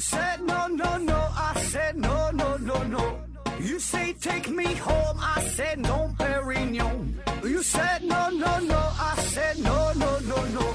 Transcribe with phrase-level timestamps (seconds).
[0.00, 3.20] said no no no, I said no no no no.
[3.60, 7.14] You say take me home, I said no, Perignon.
[7.44, 10.74] You said no no no, I said no no no no,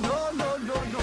[0.00, 1.00] no no no no.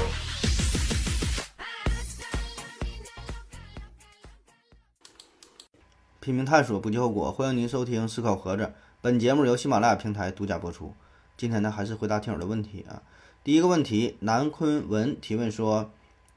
[6.19, 7.31] 拼命探索，不计后果。
[7.31, 8.63] 欢迎您收听《思考盒子》，
[9.01, 10.95] 本节目由喜马拉雅平台独家播出。
[11.37, 13.03] 今天呢，还是回答听友的问题啊。
[13.43, 15.91] 第一个问题，南昆文提问说：“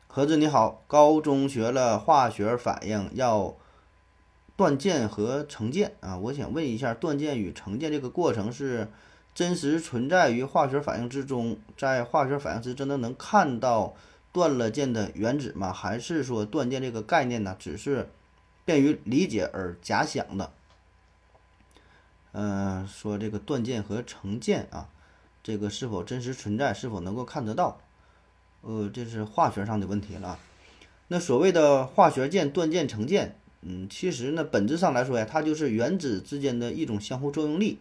[0.08, 3.54] 盒子你好，高中学了化学反应，要
[4.56, 8.88] 断键和成键啊，我想问一下，断键与成键这个过程是
[9.34, 13.94] 真实存在于化学反应之中，在化学反应时真的能看到
[14.32, 15.72] 断了键的原子吗？
[15.72, 18.08] 还是说断键这个概念呢，只是？”
[18.68, 20.52] 便于理解而假想的，
[22.32, 24.90] 嗯，说这个断键和成键啊，
[25.42, 27.80] 这个是否真实存在，是否能够看得到？
[28.62, 30.38] 呃，这是化学上的问题了。
[31.08, 37.78] 那所谓的化学键、断键、成键，嗯，其实呢，本质上来说呀，它就是原子之间的一种相互作用力。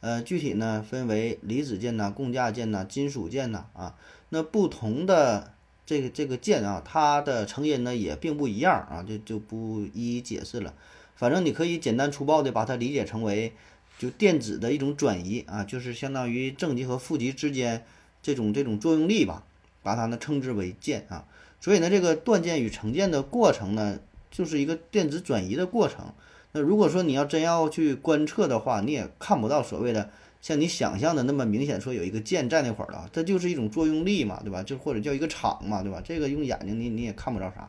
[0.00, 3.94] 呃，具体呢，分为离子键呐、共价键呐、金属键呐啊，
[4.28, 5.52] 那不同的。
[5.88, 10.74] 这个这个键啊，它的成因呢也并不一样啊，就就不一一解释了。
[11.14, 13.52] 反正你可以简单粗暴的把它理解成为，
[13.96, 17.84] 就电子的一种转移啊，就是相当于正极和负极之间
[18.20, 19.44] 这种这种作用力吧，
[19.86, 21.24] 把它呢称之为剑啊。
[21.60, 26.12] 所以呢，这个断键与成键的过程呢，就是一个电子转移的过程。
[26.50, 30.10] 那如果说你要真要去观测的话，你也看不到所谓的。
[30.42, 34.62] 像你想象的那么明显，说有一个剑在那块儿了，这就是一种作用力嘛，对吧？
[34.62, 36.00] 就或者叫一个场嘛，对吧？
[36.04, 37.68] 这个用眼睛你你也看不着啥。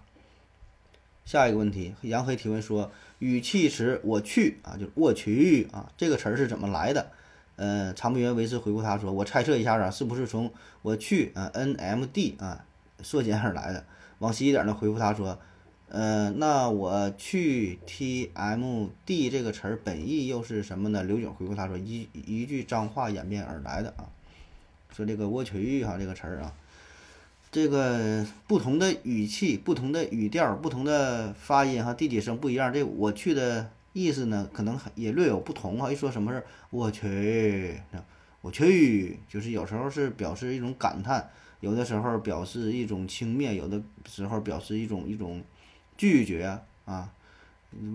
[1.25, 7.11] 下一个问题，杨黑提问说，语气词“我去”啊，就是“我去”啊，这个词儿是怎么来的？
[7.58, 10.50] 呃，长不言维持回复他说，我猜测一下啊，是不是从
[10.81, 12.63] “我去”啊 “N M D” 啊
[13.03, 13.83] 缩减而来的？
[14.19, 15.38] 往西一点呢，回复他说。
[15.90, 21.01] 呃，那我去 T M D 这个词儿本意又是什么呢？
[21.01, 24.03] 刘炯回复他说：一一句脏话演变而来的啊。
[24.94, 26.53] 说这个“蜗群玉”哈这个词儿啊，
[27.51, 32.74] 这个不同的语气、不同的语调、不同的发音哈，第几声不一样。
[32.74, 33.69] 这我去的
[34.03, 35.91] 意思呢，可能也略有不同哈。
[35.91, 37.80] 一说什么事儿，我去，
[38.41, 45.44] 我去，就是有时候是表示一种感叹，有的时候表示一种轻蔑，有的时候表示一种一种。
[46.00, 47.12] 拒绝啊！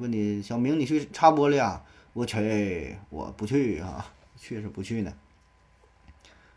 [0.01, 1.85] 问你小明，你去擦玻璃啊？
[2.15, 5.15] 我去，我不去啊，去是不去呢？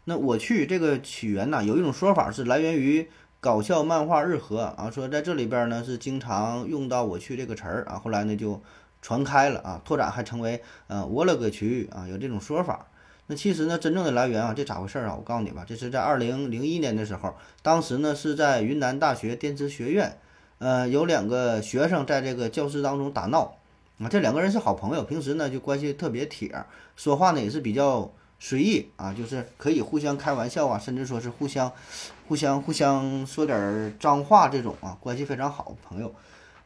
[0.05, 3.07] 那我去这个起源呢，有一种说法是来源于
[3.39, 8.59] 搞笑漫画日和啊，说在这里边呢是经常用到我去这个词儿啊，后来呢就
[9.05, 12.88] 传开了啊，拓展还成为呃我勒个去啊，有这种说法。
[13.27, 15.13] 那其实呢，真正的来源啊，这咋回事啊？
[15.16, 20.17] 我告诉你吧，这是在二零零一年的时候，当时呢是在云南大学电子学院。
[20.57, 23.57] 呃，有两个学生在这个教室当中打闹，
[23.99, 31.72] 啊，这两个人是好朋友，平时呢就关系特别铁，说话呢也是比较随意啊，就是可以互相开玩笑啊，甚至说是互相、
[32.27, 36.11] 互相、互相说点脏话这种啊，关系非常好朋友。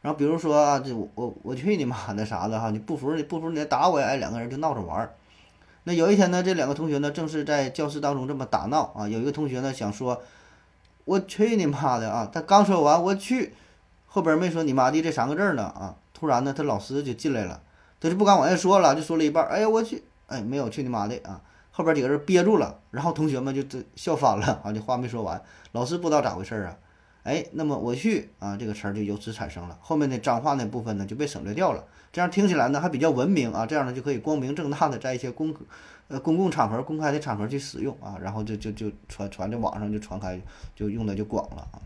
[0.02, 5.14] 然后比如说啊，这我我我去你妈的啥的哈，你不服你不服你来打我呀，哎，两个人就闹着玩儿。
[5.84, 10.22] 那有一天呢，这两个同学呢正是在教室当中这么打闹啊，有一个同学呢想说，
[11.04, 13.54] 我去你妈的啊，他刚说完我去。
[14.12, 15.94] 后边没说你妈的这三个字呢啊！
[16.12, 17.62] 突然呢，他老师就进来了，
[18.00, 19.46] 他就不敢往下说了，就说了一半。
[19.46, 20.02] 哎呀，我去！
[20.26, 21.40] 哎，没有去你妈的啊！
[21.70, 24.72] 后边几个人憋住了，然后同学们就这笑翻了啊！
[24.72, 25.40] 这话没说完，
[25.70, 26.76] 老师不知道咋回事啊！
[27.22, 29.78] 哎，那么我去啊，这个词儿就由此产生了。
[29.82, 33.66] 后面的脏话那部分呢就被省略掉了，这样听起来呢还比较文明啊！
[33.66, 35.54] 这样呢就可以光明正大的在一些公
[36.08, 40.40] 呃公共场合、公开的场合去使用啊，然后就就就传传在网上就传开，
[40.74, 41.78] 就用的就广了啊。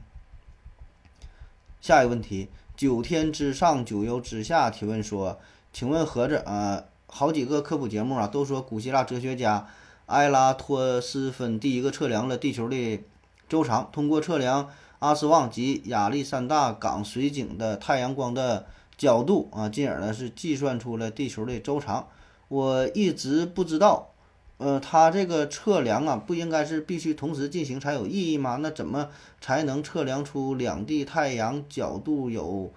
[1.80, 5.38] 下一个问题，九天之上，九幽之下提问说，
[5.72, 9.66] 请问盒子啊，好几个科普节目啊都说古希腊哲学家
[10.06, 13.02] 埃拉托斯芬第一个测量了地球的
[13.48, 14.70] 周长，通过测量
[15.04, 18.64] 阿斯旺及亚历山大港水井的太阳光的
[18.96, 22.08] 角度啊，进而呢是计算出了地球的周长。
[22.48, 24.08] 我一直不知道。
[24.56, 28.56] 呃，它这个测量啊，不应该是必须同时进行才有意义吗？
[28.62, 29.10] 那怎么
[29.42, 32.72] 才能测量出两地太阳角度有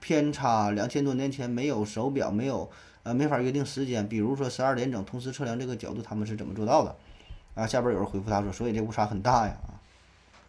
[0.00, 0.72] 偏差？
[0.72, 2.68] 两千多年前没有手表，没有
[3.04, 4.08] 呃，没法约定时间。
[4.08, 6.96] 比如说十二点整，同时测量这个角度，他们是怎么做到的？
[7.54, 9.56] 啊，下边有人回复他说，所以这误差很大呀。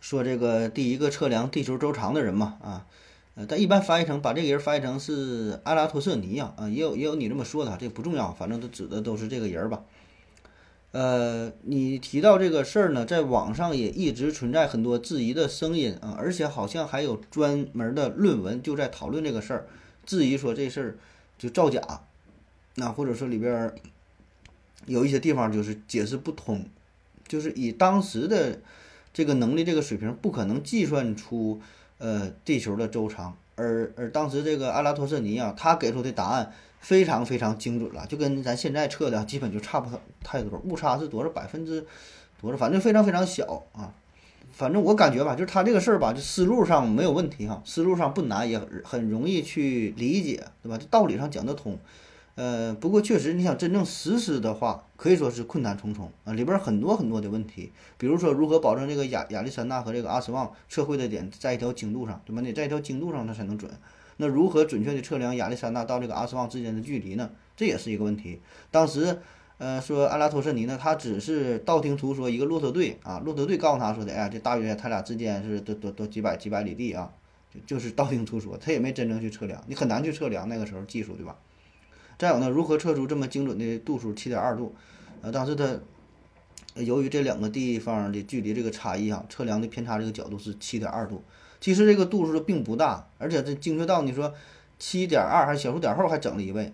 [0.06, 2.86] 说这个第一个测量地球周长的人嘛，啊，
[3.34, 9.84] 呃，但一般翻译成把这个人翻译成是阿拉托瑟尼呀，啊，也有也有你这么说的，这不重要，反正都指的都是这个人吧。
[10.92, 19.68] 呃，你提到这个事儿呢，在网上也一直存在很多质疑的声音啊，而且好像还有专门的论文就在讨论这个事儿，
[20.06, 20.98] 质疑说这事儿
[21.40, 21.82] 就造假，
[22.76, 23.76] 那或者说里边儿
[24.86, 26.64] 有一些地方就是解释不通，
[27.28, 28.60] 就是以当时的
[29.16, 31.60] 这个能力、这个水平，不可能计算出
[31.98, 36.52] 呃地球的周长，而而当时这个阿拉托瑟尼啊，他给出的答案。
[36.82, 39.90] 非常非常精准了，就跟咱现在测的基本就差不
[40.24, 41.84] 太多，误差是多少百分之
[42.40, 43.92] 多少，反正非常非常小啊。
[44.52, 50.78] 反正我感觉吧，就是他这个事儿吧，就思路上没有问题哈，思路上不难，也很容易去理解，对吧？
[50.78, 51.76] 这道理上讲得通。
[52.36, 62.42] 呃，不过确实你想真正实施的话，可以说是困难重重啊，里边很多很多的问题，比如说如何保证这个亚亚历山大和这个阿斯旺测绘的点在一条经度上，对吧？
[62.42, 63.72] 你在一条经度上它才能准。
[64.18, 67.30] 那如何准确的测量亚历山大到这个阿斯旺之间的距离呢？
[67.56, 68.42] 这也是一个问题。
[68.70, 69.18] 当时，
[69.58, 77.14] 呃，说阿拉托瑟尼呢，他只是道听途说，一个骆驼队啊，骆驼队告诉他说的，哎呀，这大约他俩之间是多多多几百几百里地啊，
[77.50, 81.38] 就就是道听途说，他也没真正去测量，你很难去测量那个时候技术，对吧？
[82.18, 84.74] 再有呢，如何测出这么精准的度数七点二度？
[85.22, 85.80] 呃，当时他
[86.76, 91.24] 由于这两个地方的距离这个差异啊，测量的偏差这个角度是七点二度。
[91.60, 94.34] 其实这个度数并不大，而且这精确到你说
[94.78, 96.72] 七点二还小数点后还整了一位，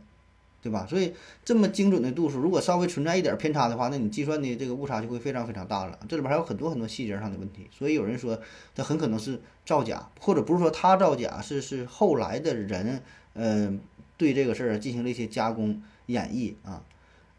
[0.62, 0.86] 对吧？
[0.90, 1.14] 所以
[1.46, 5.98] 这么精准的度数，如果稍微存在一点偏差的话，那你计算的这个误差就会非常非常大了。
[6.10, 8.38] 这里边还有很多很多细节上的问题，所以有人说
[8.76, 13.02] 它很可能是造假，或者不是说他造假，是是后来的人，
[13.34, 13.80] 嗯，
[14.21, 16.83] 对这个事儿进行了一些加工演绎啊，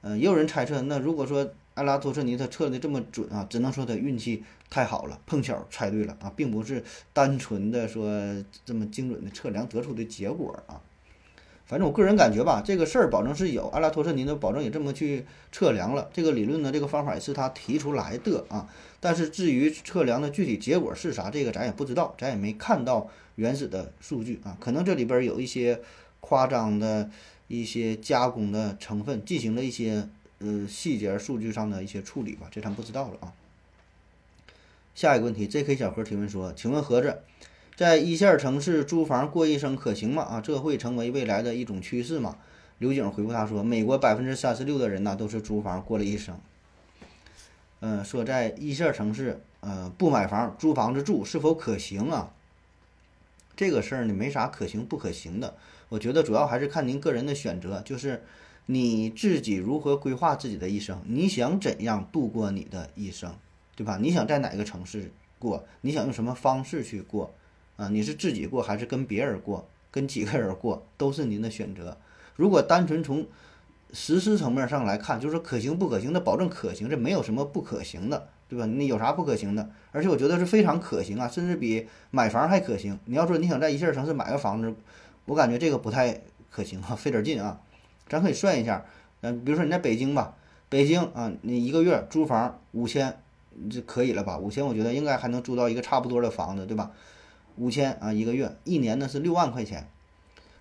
[0.00, 1.48] 嗯，也有人猜测，那如果说。
[1.74, 6.84] 阿拉托瑟尼他测的这么准啊，只能说他运气太好了，碰巧猜对了啊，并不是
[7.14, 8.12] 单纯的说
[8.62, 10.76] 这么精准的测量得出的结果啊。
[11.64, 16.10] 反正我个人感觉吧，这个事儿保证是有阿拉托瑟尼呢，保证也这么去测量了。
[16.12, 18.68] 这个理论呢，这个方法也是他提出来的啊。
[19.00, 24.54] 但是至于测量的具体结果是啥，这个咱也不知道，咱也没看到原始的数据啊。
[24.60, 25.80] 可能这里边有一些
[26.22, 27.10] 夸张的
[27.48, 30.08] 一些加工的成分，进行了一些。
[30.44, 33.32] 呃，细节数据上的一些处理吧，这咱不知道了啊。
[34.92, 35.76] 下一个问题，J.K.
[35.76, 37.22] 小何提问说：“请问盒子，
[37.76, 40.24] 在一线城市租房过一生可行吗？
[40.24, 42.38] 啊，这会成为未来的一种趋势吗？”
[42.78, 46.36] 刘景回复他说：“美国百分之三十六的人呢，都是租房过了一生。”
[47.78, 52.32] 嗯，说在一线城市，呃，不买房租房子住是否可行啊？
[53.54, 55.54] 这个事儿呢，没啥可行不可行的，
[55.92, 58.22] 我觉得主要还是看您个人的选择，就是。
[58.66, 61.02] 你自己如何规划自己的一生？
[61.04, 63.34] 你想怎样度过你的一生，
[63.74, 63.98] 对吧？
[64.00, 65.10] 你想在哪个城市
[65.40, 65.64] 过？
[65.80, 67.34] 你想用什么方式去过？
[67.76, 69.66] 啊，你是自己过还是跟别人过？
[69.90, 71.96] 跟几个人过都是您的选择。
[72.36, 73.26] 如果单纯从
[73.92, 78.64] 实施层面上来看，就是可行不可行的，保证可行，这没有什么不可行的，对吧？
[78.64, 79.68] 你有啥不可行的？
[79.90, 82.96] 而且我觉得是非常可行啊，甚至比买房还可行。
[83.06, 84.72] 你要说你想在一线城市买个房子，
[85.24, 87.60] 我感觉这个不太可行啊， 费点劲啊。
[88.08, 88.84] 咱可以算一下，
[89.22, 90.34] 嗯，比如说你在北京吧，
[90.68, 93.16] 北京啊，你一个月租房五千，
[93.70, 94.36] 就可以了吧？
[94.36, 96.90] 五千，我觉得应该还能租到一个差不多的房子，对吧？
[97.56, 99.88] 五千啊，一个月，一年呢是六万块钱。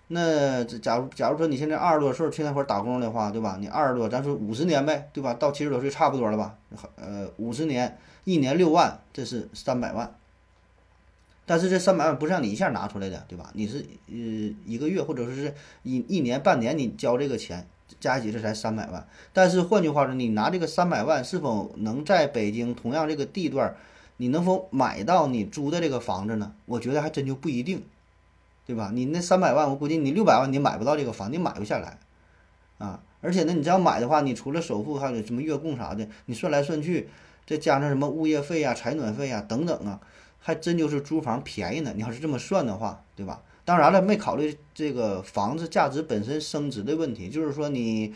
[0.08, 3.56] 那假如假如说你现在二十多岁去那块打工的话，对吧？
[3.58, 5.34] 你二十多，咱说五十年呗，对吧？
[5.34, 6.56] 到七十多岁差不多了吧？
[6.96, 10.14] 呃，五十年，一年六万，这是三百万。
[11.44, 13.50] 但是这三百万不是让你一下拿出来的，对吧？
[13.54, 14.14] 你是呃
[14.64, 17.66] 一个月或者说是一一年半年你交这个钱，
[17.98, 19.06] 加一起这才三百万。
[19.32, 23.74] 但是换句话说，你拿这个三百万是否能在北京同样这个地段，
[24.18, 26.52] 你能否买到你租的这个房子呢？
[26.64, 27.82] 我觉得还真就不一定，
[28.64, 28.92] 对吧？
[28.94, 31.98] 你那三百万，我估计你六百万你买不到这个房，你买不下来
[32.78, 33.02] 啊。
[33.20, 37.08] 而且呢，你这样买的话，你除了首付还有什么月供啥的，你算来算去，
[37.46, 40.00] 再加上什么物业费呀、采暖费啊等等啊。
[40.44, 43.40] 还真就是租房便宜呢，你要是这么算的话，对吧？
[43.64, 48.12] 当然了，没考虑这个房子价值本身升值的问题，就是说你，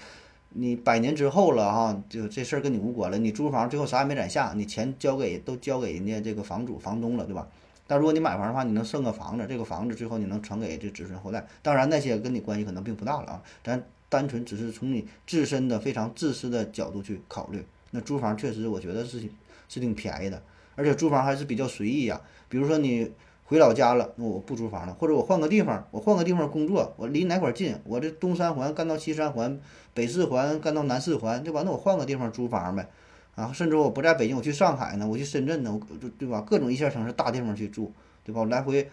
[0.50, 3.16] 你百年之后了哈，就这事儿跟你无关了。
[3.16, 7.46] 你租房最后啥也没攒下，你钱交给都交给人家这个房主、房东了，对吧？
[7.86, 11.46] 但如果你买房的话，你能剩个房子，这个房子最后你能传给这子孙后代。
[11.62, 17.64] 当然那些跟你关系可能并不大了啊，咱单纯只是从你自身的非常自私的角度去考虑。
[17.96, 19.18] 那租房确实我觉得是
[19.66, 20.42] 是挺便宜的。
[20.74, 23.10] 而且租房还是比较随意呀，比如说你
[23.44, 27.74] 回老家了，那我不租房了，或者我换个地方，我换个地方工作，我离哪块近？
[27.84, 29.58] 我这东三环干到西三环，
[29.94, 31.62] 北四环干到南四环，对吧？
[31.64, 32.86] 那我换个地方租房呗，
[33.34, 36.42] 啊，甚至我不在北京，我去上海呢，我去深圳呢，我就对吧？
[36.42, 37.90] 各种一线城市大地方去住，
[38.22, 38.44] 对吧？
[38.44, 38.90] 来回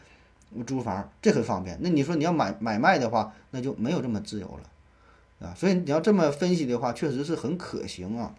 [0.66, 1.78] 租房，这很方便。
[1.82, 8.34] 那你说你要买买卖的话，那就没有这么自由了，啊，所以你要这么分析的话，确实是很可行啊。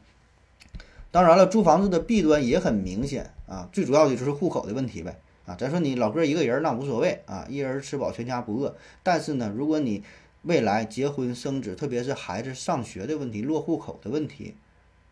[1.14, 5.16] 当然了，租房子的弊端也很明显啊，最主要的就是户口的问题呗
[5.46, 5.54] 啊。
[5.54, 8.76] 咱说你老哥一个人那无所谓啊，一人吃饱全家不饿。
[9.04, 10.02] 但是呢，如果你
[10.42, 14.56] 未来结婚生子，特别是孩子上学的问题、落户口的问题，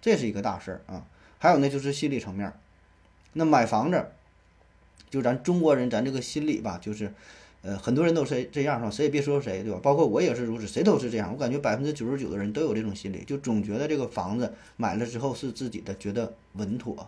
[0.00, 1.06] 这是一个大事儿啊。
[1.38, 2.52] 还有呢，就是心理层面，
[3.34, 4.04] 那买房子，
[5.08, 7.14] 就咱中国人咱这个心理吧，就是。
[7.62, 8.90] 呃，很多人都是这样，是吧？
[8.90, 9.78] 谁也别说谁，对吧？
[9.80, 11.32] 包括我也是如此，谁都是这样。
[11.32, 17.06] 我感觉百分之九十九的人都有这种心理，就总觉得这个房子买了之后是自己的，觉得稳妥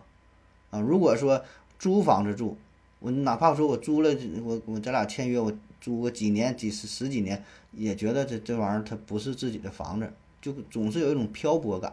[0.71, 0.79] 啊。
[0.79, 1.45] 如果说
[1.77, 2.57] 租房子住，
[3.01, 7.43] 我哪怕说我租了，我我咱俩签约，我租个几年、几十十几年，
[7.73, 10.09] 也觉得这这玩意儿它不是自己的房子，
[10.41, 11.93] 就总是有一种漂泊感，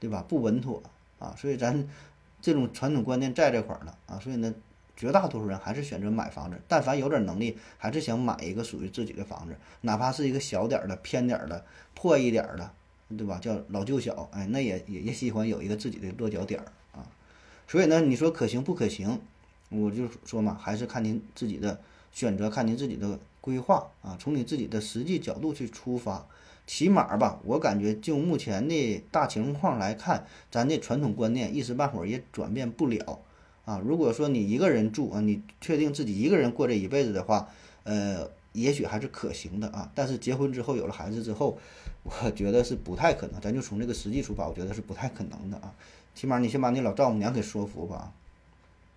[0.00, 0.24] 对吧？
[0.28, 0.82] 不稳妥
[1.20, 1.32] 啊。
[1.38, 1.88] 所以咱
[2.40, 4.18] 这种传统观念在这块儿呢啊。
[4.18, 4.52] 所以呢。
[4.96, 12.70] 绝大多数人还是选择买房子，但凡有点能力，还是想买一个属于自己的房子，哪怕是一个小点儿的、偏点儿的、破一点儿的，
[13.16, 13.38] 对吧？
[13.40, 17.06] 叫老旧小，哎，那也也也喜欢有一个自己的落脚点儿啊。
[17.66, 19.20] 所以呢，你说可行不可行？
[19.70, 21.80] 我就说嘛，还是看您自己的
[22.12, 26.26] 选择，看您自己的规划啊，从你自己的实际角度去出发。
[26.64, 33.20] 起码吧，我感觉就目前的大情况来看，咱的传统观念一时半会儿也转变不了。
[33.64, 37.48] 啊，如果说你一个人住啊，你确定自己一个人过这一辈子的话，
[37.84, 39.90] 呃，也许还是可行的啊。
[39.94, 41.56] 但是结婚之后有了孩子之后，
[42.02, 43.40] 我觉得是不太可能。
[43.40, 45.72] 咱就从这个实际出发，我觉得是不太可能的啊。
[46.14, 48.12] 起码你先把你老丈母娘给说服吧。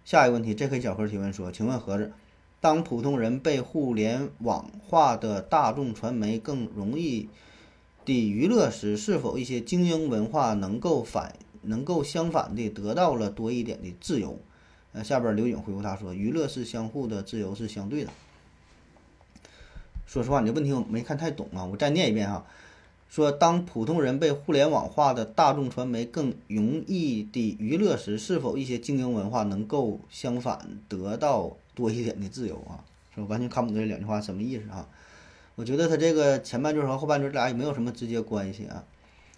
[0.04, 2.12] 下一个问题，这黑小何提问说，请问盒子，
[2.60, 7.30] 当普通人被互联网化的大众传媒更容易
[8.04, 14.40] 的娱乐时，是否一些精英文化能够反能够相反的得到了多一点的自由？
[14.96, 18.12] 那下边刘颖回复他说：“娱乐是相互的，自由是相对的。”
[20.08, 22.46] 说实话，你这问题我没看太懂啊，我再念一遍哈。
[23.10, 32.84] 说当普通人被互联网化的大众传媒更容易的娱乐时，是否一些精英文化能够相反得到多一点的自由啊？
[33.14, 33.22] 是？
[33.22, 34.88] 完全看不懂这两句话什么意思啊？
[35.56, 38.84] 我觉得他这个前半句和后半句这俩也没有什么直接关系啊。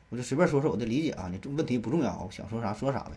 [0.10, 3.12] 我就随便说说我的理解啊，你这问题不重要，我想说啥说啥呗。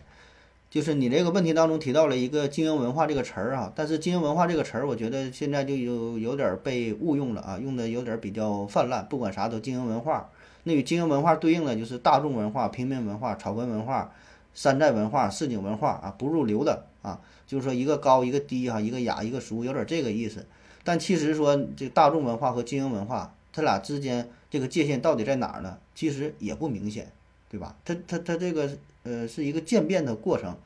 [0.71, 10.29] 就是你这个问题当中提到了一个精英文化这个词儿啊，但是精英文化这个词儿，我觉得现在就有有点被误用了啊，用的有点比较泛滥，不管啥都精英文化。
[10.63, 14.13] 那与精英文化对应的就是大众文化、平民文化、草根文化、
[14.53, 20.45] 山寨文化、市井文化啊，不入流的啊，就是说一个高一个低哈，一个雅一个俗，有点这个意思。
[20.85, 25.77] 但其实说这大众文化和精英文化，它俩之间这个界限到底在哪儿呢？
[25.93, 27.11] 其实也不明显，
[27.49, 27.75] 对吧？
[27.83, 28.69] 它它它这个。
[29.03, 30.57] 呃，是一个渐变的过程，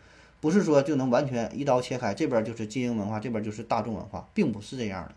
[0.42, 5.16] 不是说就能完全一刀切开，这边就是精英文化，这边就是大众文化，并不是这样的。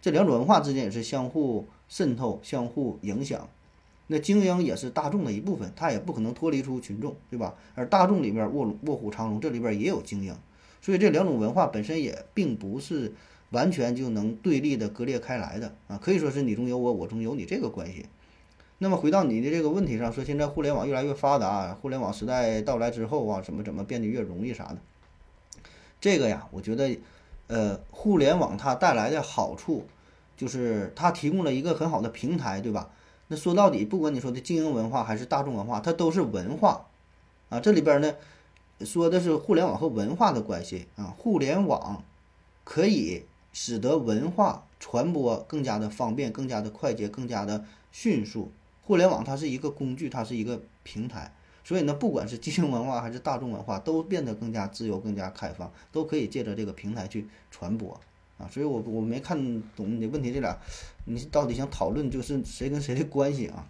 [0.00, 3.48] 这两种文化之间也是相互渗透、相互影响。
[4.08, 7.54] 那精英也是大众的一部分，它也不可能脱离出群众，对吧？
[7.74, 10.32] 而大众里边卧卧虎藏龙，这里边也有精英，
[10.80, 13.12] 所以这两种文化本身也并不是
[13.50, 18.06] 完全就能对立的、割裂开来的啊，可以说是你中有我，我中有你这个关系。
[18.78, 24.76] 那么回到你的这个问题上，说现在互联网越来越发达，互联网时代到来之后啊，怎么怎么变得越容易啥的？
[25.98, 26.98] 这个呀，我觉得，
[27.46, 29.86] 呃，互联网它带来的好处，
[30.36, 32.90] 就是它提供了一个很好的平台，对吧？
[33.28, 36.86] 那说到底，不管你说的精英文化还是大众文化，它都是文化
[37.48, 37.58] 啊。
[37.58, 38.14] 这里边呢，
[38.80, 41.14] 说的是互联网和文化的关系啊。
[41.16, 42.04] 互联网
[42.62, 48.52] 可以使得文化传播更加的方便、更加的快捷、更加的迅速。
[48.86, 58.00] 互联网它是一个工具，它是一个平台，所以呢，不管是精英文化还是大众文化，都变得更加自由、更加开放，都可以借着这个平台去传播
[58.38, 58.48] 啊。
[58.48, 59.36] 所以我我没看
[59.74, 60.56] 懂你的问题，这俩
[61.04, 63.68] 你到底想讨论就是谁跟谁的关系啊？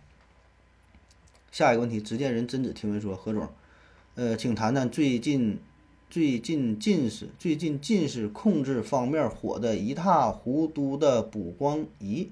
[1.51, 3.49] 下一个问题，执剑人贞子提问说：何总，
[4.17, 5.59] 呃，请谈谈最近
[6.11, 12.29] 最近近视最近近视控制方面火的一塌糊涂的补光仪。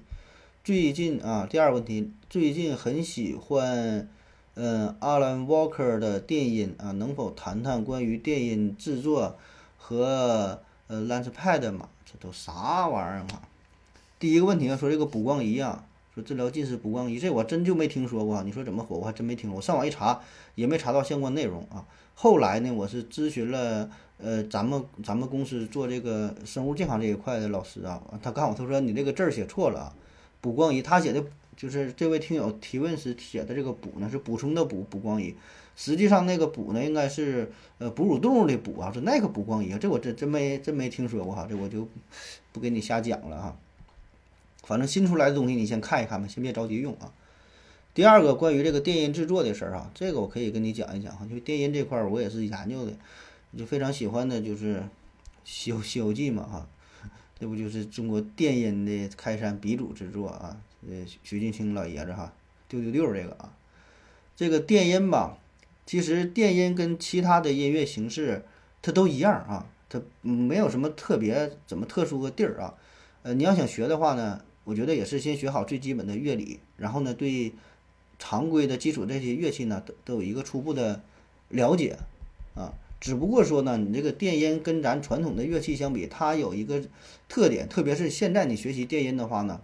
[0.65, 4.09] 最近啊，第二个问题，最近很喜欢，
[4.55, 9.37] 嗯，Alan Walker 的电音啊，能否谈谈关于电音制作
[9.77, 11.87] 和呃 Launchpad 嘛？
[12.03, 13.43] 这都啥玩意儿啊？
[14.17, 18.41] 第一个问题啊，说这个补光仪啊，说治疗近视补光仪，这我真就没听说过。
[18.41, 18.95] 你说怎么火？
[18.95, 19.57] 我还真没听过。
[19.57, 20.19] 我上网一查，
[20.55, 21.85] 也没查到相关内容啊。
[22.15, 29.93] 后来呢，我是咨询了呃咱们咱们公司做这个生物健康这一块的老师啊，他告诉我，他说你这个字儿写错了啊。
[30.45, 31.25] 补光仪，他写的
[31.57, 35.33] 就是这位听友提问时写的这个补呢，是补充的补补光仪。
[35.75, 39.75] 实际上那个补呢，应该是呃哺乳动物的补啊，是那个补光仪。
[39.79, 41.87] 这我真真没真没听说过哈，这我就
[42.51, 43.57] 不给你瞎讲了哈。
[44.61, 47.11] 反正新出来的东西你先看一看吧，先别着急用啊。
[47.95, 52.93] 第二个关于这个电音制作的事儿啊，这个我可以跟你讲一讲哈，就电音这块儿我也是研究的，
[53.57, 54.75] 就非常喜欢的就是
[55.43, 56.67] 《西游西游记》嘛哈，
[57.39, 60.57] 这不就是中国电音的开山鼻祖之作啊？
[60.87, 62.33] 呃，徐俊清老爷子哈，
[62.67, 63.53] 丢丢丢这个啊，
[64.35, 65.37] 这个电音吧，
[65.85, 68.45] 其实电音跟其他的音乐形式
[68.81, 72.73] 它都一样啊，它没有什么特别怎么特殊的地儿啊。
[73.23, 77.53] 呃，你要想学的话呢，我觉得也是先学好最基本的乐理，然后呢对。
[78.17, 81.01] 常规的基础这些乐器呢，都都有一个初步的
[81.49, 81.97] 了解
[82.55, 82.73] 啊。
[83.05, 86.81] 只不过说呢，你这个电音跟咱传统的乐器相比，它有一个
[87.29, 89.61] 特点，特别是现在你学习电音的话呢，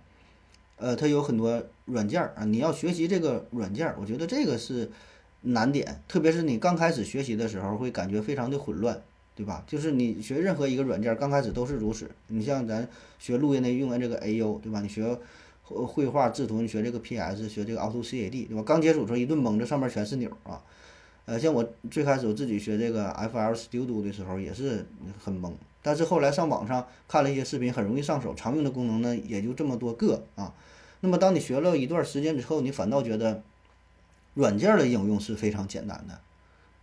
[0.75, 2.45] 呃，它有很多软件儿啊。
[2.45, 4.91] 你要学习这个软件儿，我觉得这个是
[5.41, 6.03] 难点。
[6.07, 9.01] 特别是你刚开始学习的时候，会感觉非常的混乱，
[9.35, 9.63] 对吧？
[9.65, 12.11] 就是你学任何一个软件儿，刚开始都是如此。
[12.27, 14.81] 你像咱学录音的，用的这个 A.U，对吧？
[14.81, 15.17] 你学。
[15.63, 18.61] 绘画制图，你学这个 PS，学这个 AutoCAD，对吧？
[18.61, 20.61] 刚接触的时候一顿懵，这上面全是钮啊。
[21.31, 24.85] 呃，像我最开始我自己学这个 FL Studio 的时候也是
[25.17, 28.35] 很懵，但是后来上网上看了一些视频，很容易上手。
[28.35, 30.53] 常用的功能呢，也就这么多个啊。
[30.99, 33.41] 那么当你学了一段时间之后，你反倒觉得
[34.33, 36.19] 软件的应用是非常简单的。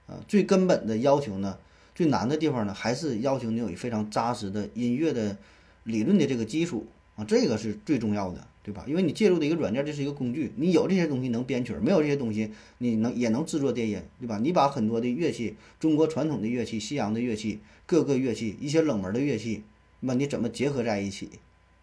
[0.06, 1.58] 啊，最根本的要求呢，
[1.94, 5.36] 最难的地方呢，还是要求你有非常扎实的音乐的
[5.84, 6.86] 理论的这个基础
[7.16, 8.46] 啊，这个是最重要的。
[8.68, 8.84] 对吧？
[8.86, 10.52] 因为你介入的一个软件，这是一个工具。
[10.56, 14.38] 你有这些东西能编曲儿，没有这些东西，你能也能制作电音，对吧？
[14.42, 19.62] 你把很多的乐器，中国传统的乐器、西洋的乐器、各个乐器、一些冷门的乐器，
[20.00, 21.30] 那你怎么结合在一起？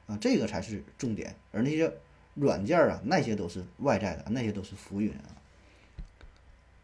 [0.06, 1.36] 啊，这个才是重点。
[1.52, 1.92] 而那些
[2.36, 5.34] 软件啊，那些都是外在的，那些都是浮云啊。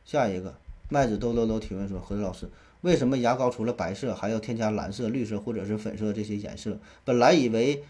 [0.04, 0.58] 下一个，
[0.90, 2.50] 麦子兜兜兜提问说：何老师，
[2.82, 6.80] 为什么牙膏除了白色，还要添加蓝色、绿色或者是粉色这些颜色？
[7.06, 7.84] 本来以为。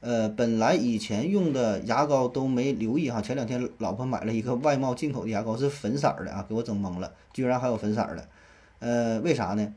[0.00, 8.28] 呃，本来以前用的牙膏都没留意哈，前两天老婆买了一个外贸进口的牙膏，是粉色的啊，给我整懵了，居然还有粉色的，
[8.78, 9.74] 呃，为啥呢？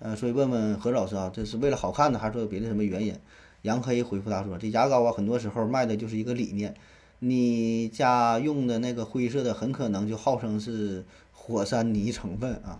[0.00, 3.16] 呃，所以问问何老师啊，这是为了好看呢，还是说有别的什么原因？
[3.62, 6.74] 杨黑回复他说，这牙膏啊，很多时候卖的就是一个理念，
[7.20, 12.78] 你家用的那个灰色的，很可能就号称是火山泥成分啊。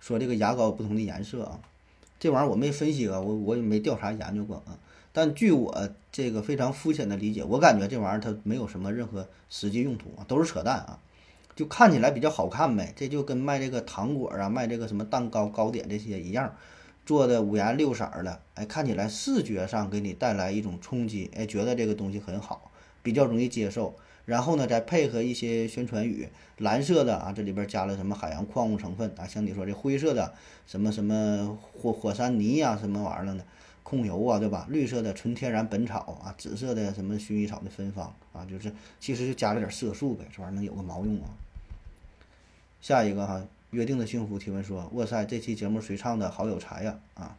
[0.00, 1.58] 说这个牙膏不同的颜色啊，
[2.20, 4.76] 这玩意儿我没分析啊，我我也没调查研究过啊。
[5.12, 10.98] 但据我这个非常肤浅的理解，我感觉这玩意儿它没有什么任何实际用途啊，都是扯淡啊，
[11.56, 12.92] 就看起来比较好看呗。
[12.94, 16.54] 这就跟卖这个糖果啊、卖这个什么蛋糕、糕点这些一样，
[17.04, 22.70] 做的五颜六色的，哎，看起来视觉上给你带来一种冲击，哎，觉得这个东西很好，
[23.02, 23.94] 比较容易接受。
[24.26, 30.34] 然后呢，再配合一些宣传语，蓝色的啊，这里边加了什么海洋矿物成分啊，像你说这灰色的
[30.66, 33.42] 什么什么火火山泥呀，什么玩意儿的。
[33.82, 34.66] 控油啊，对吧？
[34.68, 41.30] 绿色的纯天然本草啊，紫色的什么薰衣草的芬芳啊，就是其实就加了点色素呗，这玩意儿能有个毛用啊？
[42.80, 46.30] 下一个哈，约定的幸福提问说：哇塞，这期节目谁唱的？
[46.30, 46.98] 好有才呀！
[47.14, 47.36] 啊，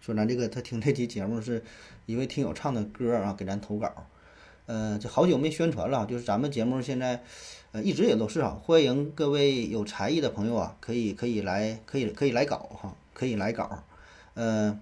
[0.00, 1.62] 说咱这个他听这期节目是
[2.06, 3.92] 一位听友唱的歌啊，给咱投稿。
[4.66, 7.22] 呃，这好久没宣传了，就是咱们节目现在
[7.72, 13.82] 呃一直也都是啊，欢迎各位有才艺的朋友啊，可以可以来，可以可以来稿哈，可以来稿，
[14.34, 14.78] 呃。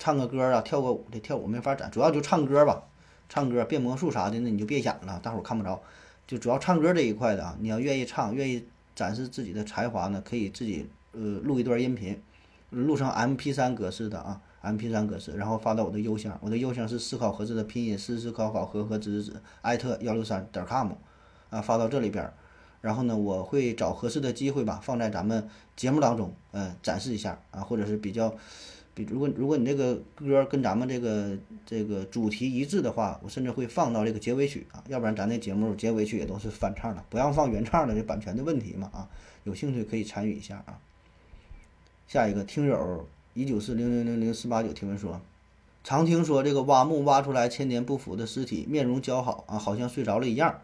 [0.00, 2.82] 唱个歌啊，跳个舞的跳舞没法展，主要就唱歌吧。
[3.28, 5.80] 唱歌变魔术啥的，那你就别想了，大伙儿看不着。
[6.26, 8.64] 就主要唱歌这一块的啊，你要愿意唱，愿意
[8.96, 12.20] 展示自己的才华呢，可以自己呃录一段音频，
[12.70, 16.36] 录成 MP3 格式的啊，MP3 格式，然后发到我的邮箱。
[16.40, 20.92] 我的邮箱是思考盒子的拼音，思思考考和和子子艾特幺六三点 com
[21.50, 22.32] 啊，发到这里边。
[22.80, 28.34] 然后呢，我会找合适的机会吧，放在咱们节目当中，嗯，展示一下啊，或者是比较。
[29.08, 39.08] 如果如果你这个歌跟咱们这个这个主题一致的话，我甚至会放到这个结尾曲啊，要不然咱那节目结尾曲也都是翻唱的，不让放原唱的，这版权的问题嘛啊，
[39.44, 40.78] 有兴趣可以参与一下啊。
[42.08, 45.20] 下一个听友一九四零零零零四八九提问说，
[45.84, 50.60] 常听说这个挖墓挖出来千年不腐的尸体，面容姣好啊，好像睡着了一样，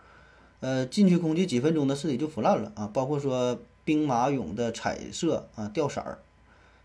[0.60, 6.18] 呃，进去空气几分钟的尸体就腐烂了啊，包括说兵马俑的彩色啊掉色儿。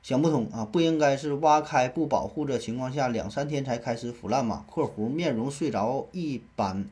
[0.03, 6.85] 想不通啊，不应该是挖开不保护的情况下两三天才开始腐烂吗？（括弧面容睡着一般，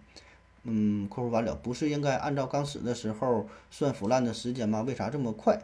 [0.63, 4.84] 嗯，括弧完了，不是应该按照刚死的时候算腐烂的时间吗？
[4.84, 5.60] 为啥这么快？）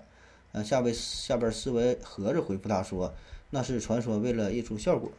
[0.53, 3.13] 呃，下边下边思维盒子回复他说
[3.51, 5.11] ：“那是传说，为了艺术效果。”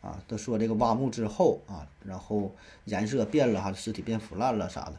[0.00, 2.54] 啊，他说这个挖墓之后啊，然后
[2.86, 4.94] 颜色变了哈，尸体变腐烂了啥的。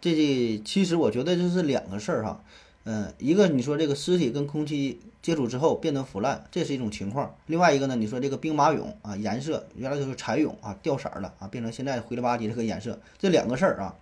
[0.00, 2.42] 这其实我觉得这是两个事儿哈。
[2.84, 13.94] 嗯，一个你说这个尸体跟空气接触之后变得腐烂，这是一种情况；另外一个呢，你说这个兵马俑啊，颜色原来就是彩俑啊，掉色了啊，变成现在灰了吧唧这个颜色，这两个事儿啊。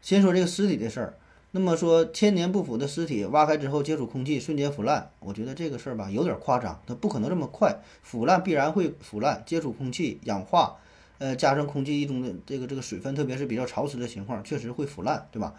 [0.00, 1.14] 先说这个尸体的事儿。
[1.52, 10.76] 那么说，千年不腐的尸体挖开之后接触空气，瞬间腐烂，我觉得这个事儿吧有点夸张，它不可能这么快腐烂，必然会腐烂，接触空气氧化，
[11.16, 15.54] 呃，加上空气中的这个这个水分，特别是比较潮湿的情况，确实会腐烂，对吧？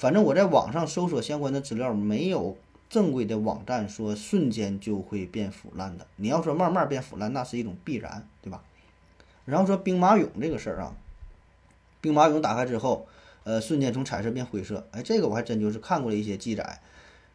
[0.00, 2.56] 反正我在网上搜索相关的资料，没有
[2.88, 6.06] 正规的网站说瞬间就会变腐烂的。
[6.16, 8.62] 你要说慢慢变腐烂，那是一种必然，对吧？
[9.44, 10.96] 然后说兵马俑这个事儿啊，
[12.00, 13.06] 兵马俑打开之后。
[13.42, 16.78] 呃，瞬间从彩色变灰色，哎，这个我还真就是看过了一些记载，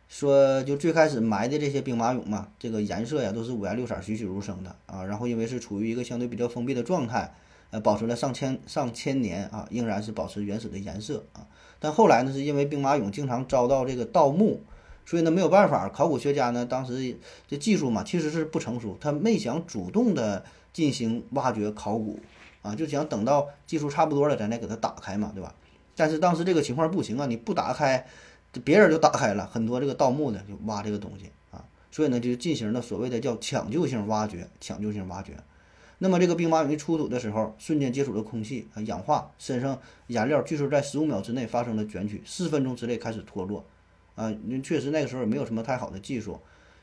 [0.07, 5.03] 说就最开始埋的这些兵马俑嘛，这个颜色呀都是五颜六色、栩栩如生的啊。
[5.03, 7.33] 然后因为是处于一个相对比较封闭的状态，
[7.75, 11.45] 呃，保存了上千上千年啊，仍然是保持原始的颜色啊。
[11.77, 14.61] 但后来呢，是因为兵马俑经常遭到这个盗墓，
[15.05, 17.17] 所以呢没有办法，考古学家呢当时
[17.49, 22.17] 这技术嘛其实是不成熟，他没想主动的进行挖掘考古
[22.61, 25.53] 啊，就想等到技术差不多了，咱再给它打开嘛，对吧？
[25.97, 28.07] 但是当时这个情况不行啊，你不打开，
[28.63, 35.35] 别人就打开了，很多这个盗墓的就挖这个东西啊，所以呢就进行了所谓的叫抢救性挖掘，抢救性挖掘。
[35.99, 43.65] 那么这个兵马俑一出土的时候，瞬间接触了空气啊，氧化，身上颜料据说在十五秒之内发生了卷曲，四分钟之内开始脱落
[44.15, 44.33] 啊。
[44.45, 46.39] 那确实那个时候也没有什么太好的技术，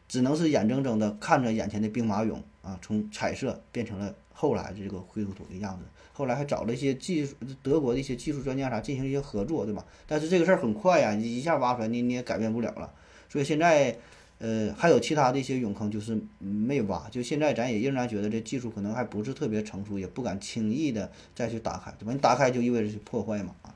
[0.08, 5.84] 只能是眼睁睁的看着眼前的兵马俑啊，从彩色变成了后来的这个灰土土的样子。
[6.14, 9.84] 后来还找了一些技术，德国的一些技术专家啥进行一些合作，对吧？
[10.06, 12.92] 但是这个事儿很快呀，你一下挖出来，你你也改变不了了。
[13.28, 13.96] 所以现在，
[14.44, 17.08] 呃，还有其他的一些俑坑就是没挖。
[17.10, 22.12] 就现在咱也仍然觉得这技术可能还不是特别成熟，也不敢轻易的再去打开，对吧？
[22.12, 23.72] 你打开就意味着去破坏嘛啊。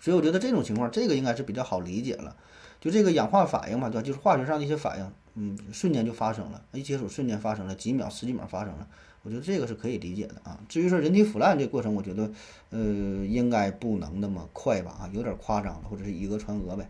[0.00, 2.34] 所以我觉得这种情况，这个应该是比较好理解了。
[2.80, 4.02] 就这个氧化反应嘛，对吧？
[4.02, 8.88] 就是化学上的一些反应，嗯，瞬间就发生了，一接触瞬间发生了，几秒、十几秒发生了。
[9.22, 10.58] 我觉得这个是可以理解的啊。
[10.70, 12.30] 至于说人体腐烂这过程，我觉得，
[12.70, 12.80] 呃，
[13.26, 14.90] 应该不能那么快吧？
[14.92, 16.88] 啊，有点夸张了，或者是以讹传讹呗。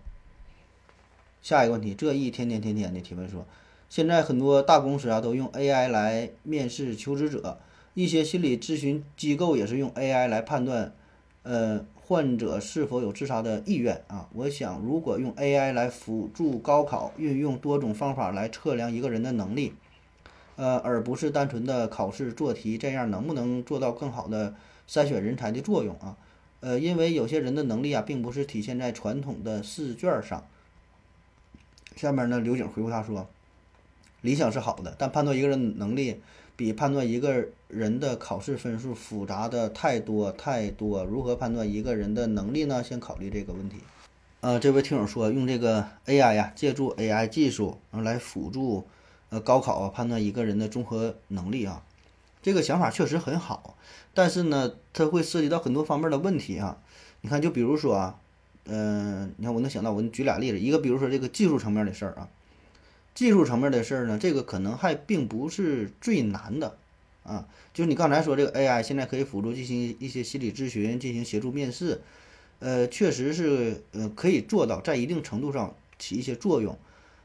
[1.44, 3.46] 下一个问题，这一天天天天的提问说，
[3.90, 7.60] 现在很多大公司啊都用 AI 来面试求职者，
[7.92, 10.94] 一些心理咨询机构也是用 AI 来判断，
[11.42, 14.26] 呃，患者是否有自杀的意愿啊。
[14.32, 19.74] 我想，如果用 AI 来辅助高考，运用多种方法来测量一个人的能力。
[20.56, 24.54] 呃，而不是单纯的考试做题，这样能不能做到更好的
[24.88, 26.16] 筛选人才的作用啊？
[26.60, 30.42] 呃，因为有些人的能力啊，并不是体现在传统的试卷上。
[31.96, 33.26] 下面呢，刘景回复他说
[34.22, 36.20] ：“理想是好的，但判断一个人能力
[36.56, 41.04] 比判断一个人的考试分数复杂的太多太多。
[41.04, 42.82] 如何判断一个人的能力呢？
[42.82, 43.76] 先考虑这个问题。”
[44.40, 48.86] 呃，这位听友说，用这个 AI 呀，借助 AI 技术，然后来辅助。
[49.30, 51.82] 呃，高考啊，判断一个人的综合能力啊，
[52.40, 53.76] 这个想法确实很好，
[54.12, 56.78] 但是呢，它会涉及到很多方面的问题啊。
[57.22, 58.20] 你看，就比如说啊，
[58.66, 62.28] 嗯，你看我能想到，我举俩例子，一个比如说这个技术层面的事儿啊，
[63.14, 66.76] 技术层面的事儿呢，这个可能还并不是最难的
[67.24, 67.46] 啊。
[67.74, 72.00] 就是你刚才说这个 AI 现在可以辅助进行一些心理咨询，进行协助面试，
[72.60, 76.78] 呃，确实是呃可以做到在一定程度上起一些作用。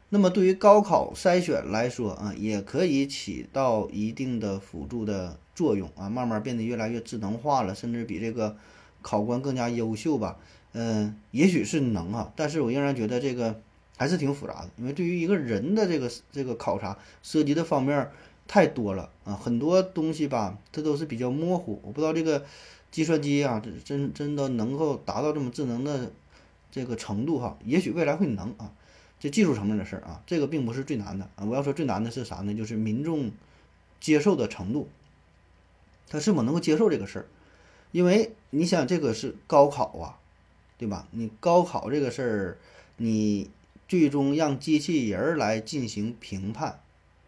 [0.10, 8.58] 那么对于高考筛选来说啊，也可以起到一定的辅助的作用啊，慢慢变得越来越智能化了，甚至比这个
[9.02, 10.38] 考官更加优秀吧。
[10.74, 13.60] 嗯，也许是能啊，但是我仍然觉得这个
[13.98, 18.12] 还是挺复杂的，因为对于一个人的这个这个考察涉及的方面
[18.48, 21.80] 太多了啊，很多东西吧，它都是比较模糊。
[21.84, 22.46] 我不知道这个
[22.92, 26.12] 计算机啊，真真的能够达到这么智能的
[26.72, 27.58] 这个程度哈？
[27.66, 28.72] 也许未来会能啊。
[29.20, 31.44] 这技术层面的事儿啊，这个并不是最难的啊。
[31.44, 32.54] 我要说最难的是啥呢？
[32.54, 33.32] 就是民众
[34.00, 34.88] 接受的程度，
[36.08, 37.26] 他是否能够接受这个事儿？
[37.92, 40.19] 因为你想，这个是高考啊，
[40.80, 41.06] 对吧？
[41.12, 42.58] 你高考这个事儿，
[42.96, 43.50] 你
[43.88, 46.80] 最终让机器人来进行评判，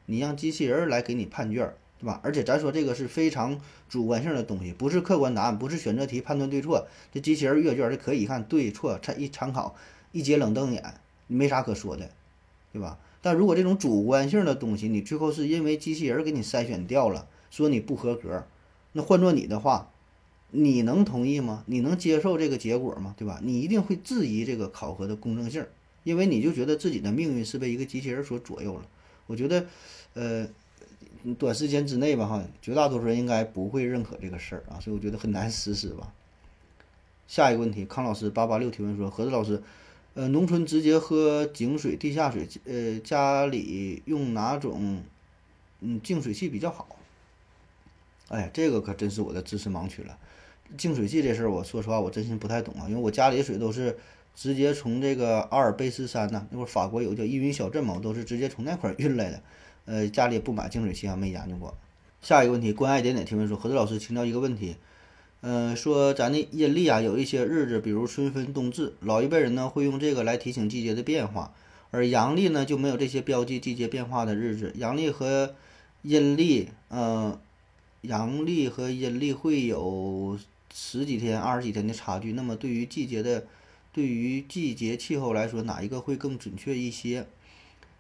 [0.06, 2.22] 你让机器人来给你判卷，对吧？
[2.24, 3.60] 而且咱说这个是非常
[3.90, 6.88] 主观性的东西，不是客观答案，不是选择题判断对错。
[7.14, 9.76] 这机器人阅卷，这可以看对错，参一参考，
[10.14, 10.94] 一节冷瞪眼。
[11.28, 12.10] 没啥可说的，
[12.72, 12.98] 对吧？
[13.22, 18.46] 但如果这种主观性的东西，你最后是因为机器人给你筛选掉了，说你不合格，
[18.94, 19.92] 那换做你的话，
[20.52, 21.64] 你能同意吗？
[21.66, 23.16] 你能接受这个结果吗？
[23.18, 23.40] 对吧？
[23.42, 25.66] 你一定会质疑这个考核的公正性，
[26.04, 28.86] 因为你就觉得自己的命运是被一个机器人所左右了。
[29.28, 29.66] 我觉得，
[30.14, 30.48] 呃，
[31.40, 36.14] 短时间之内吧，哈，绝大多数人应该不会认可这个事儿啊，所以我觉得很难实施吧。
[37.28, 39.62] 下一个问题，康老师八八六提问说，何子老师。
[40.14, 45.02] 呃，农村直接喝井水、地下水，呃，家里用哪种
[45.80, 46.98] 嗯净水器比较好？
[48.28, 50.18] 哎，这个可真是我的知识盲区了。
[50.78, 53.98] 净水器这事儿，我说实话，我真心不太懂啊，因为我家里的水都是
[54.34, 59.42] 直接从这个阿尔卑斯山呐，那会儿法国有个叫依云小镇嘛，我都是直接从那块儿运来的。
[59.86, 61.76] 呃，家里也不买净水器啊，没研究过。
[62.22, 64.76] 下一个问题，关爱点点提问说，何子老师请教一个问题，
[65.42, 71.54] 嗯，说咱的阴历啊，有一些日子，比如春分、冬至，老一辈人呢会用这个来提醒季节的变化，
[71.90, 74.72] 而阳历呢就没有这些标记季节变化的日子。
[74.76, 75.56] 阳历和
[76.04, 77.40] 阴历，嗯，
[78.02, 80.38] 阳历和阴历会有。
[80.74, 83.46] 十几天、二十几天的差距，那么对于季节的，
[83.92, 87.28] 对于季节气候来说，哪一个会更准确一些？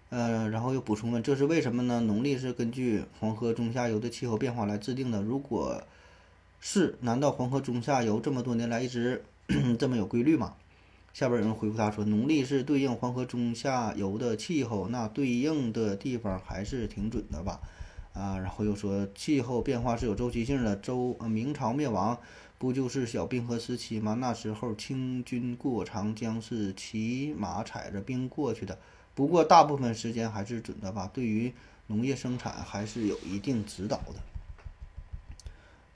[0.09, 2.01] 呃，然后又补充问，这是为什么呢？
[2.01, 5.21] 农历是根据黄河中下游的气候变化来制定的。
[5.21, 5.83] 如果
[6.59, 9.23] 是，难道黄河中下游这么多年来一直
[9.79, 10.55] 这么有规律吗？
[11.13, 17.59] 下边有人回复他说，农历是对应黄河中下游的气候，那对应的地方还是挺准的吧？
[18.13, 20.75] 啊，然后又说气候变化是有周期性的。
[20.75, 22.17] 周明朝灭亡。
[22.57, 24.15] 不就是小冰河时期吗？
[24.19, 28.77] 那时候清军过长江是骑马踩着冰过去的。
[29.15, 31.51] 不过大部分时间还是准的吧，对于
[31.87, 34.13] 农业生产还是有一定指导的。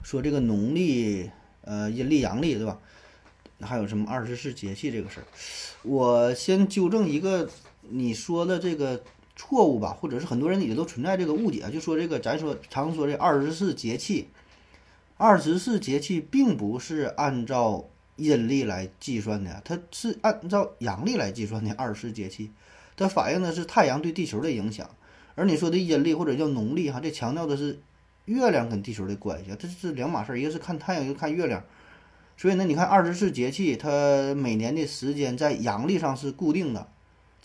[0.02, 2.80] 说这个农历，呃，阴历、阳历，对吧？
[3.60, 5.26] 还有什么二十四节气这个事儿，
[5.84, 7.48] 我先纠正一个
[7.82, 9.00] 你说的这个
[9.36, 14.28] 错误吧，或者是很多人也都存在这个误解，就说这个咱说常说这二十四节气。
[15.18, 21.74] 二十四节气并不是按照阴历来计算的，它是按照阳历来计算的。
[21.74, 22.50] 二十四节气，
[22.96, 24.88] 它反映的是太阳对地球的影响。
[25.34, 27.78] 而你说的阴历或者叫农历，哈，这强调的是
[28.26, 30.38] 月亮跟地球的关系，这是两码事儿。
[30.38, 31.62] 一个是看太阳，一个看月亮。
[32.36, 36.86] 所以呢，你看二十四节气，它每年的时间在阳历上是固定的，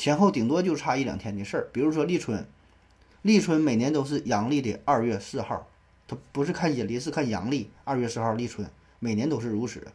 [0.02, 1.70] 前后顶多就差一两天的事儿。
[1.72, 2.44] 比如说立春，
[3.22, 5.68] 立春每年都是阳历的二月四号。
[6.08, 7.70] 它不是看阴历，是看阳历。
[7.84, 9.86] 二月四号立春，每年都是如此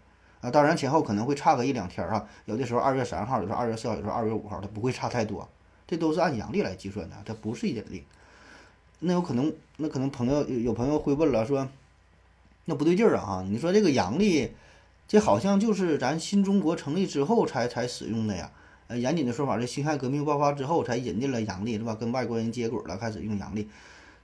[0.43, 0.49] 啊。
[0.49, 2.25] 当然前后可能会差个一两天啊。
[2.45, 5.49] 有的时候二月三号，有时候二月四号，有时候二月五号，它不会差太多。
[5.89, 8.05] 这都是按阳历来计算的，它不是阴历。
[9.01, 11.69] 那有可能，那可能朋友有朋友会问了，说
[12.67, 13.45] 那不对劲儿啊！
[13.51, 14.53] 你说这个阳历，
[15.09, 18.53] 这好像就是咱新中国成立之后才才使用的呀。
[18.89, 21.95] 呃，严谨的说法，这辛亥革命爆发之后才引进了阳历，对吧？
[21.95, 23.69] 跟外国人接轨了，开始用阳历。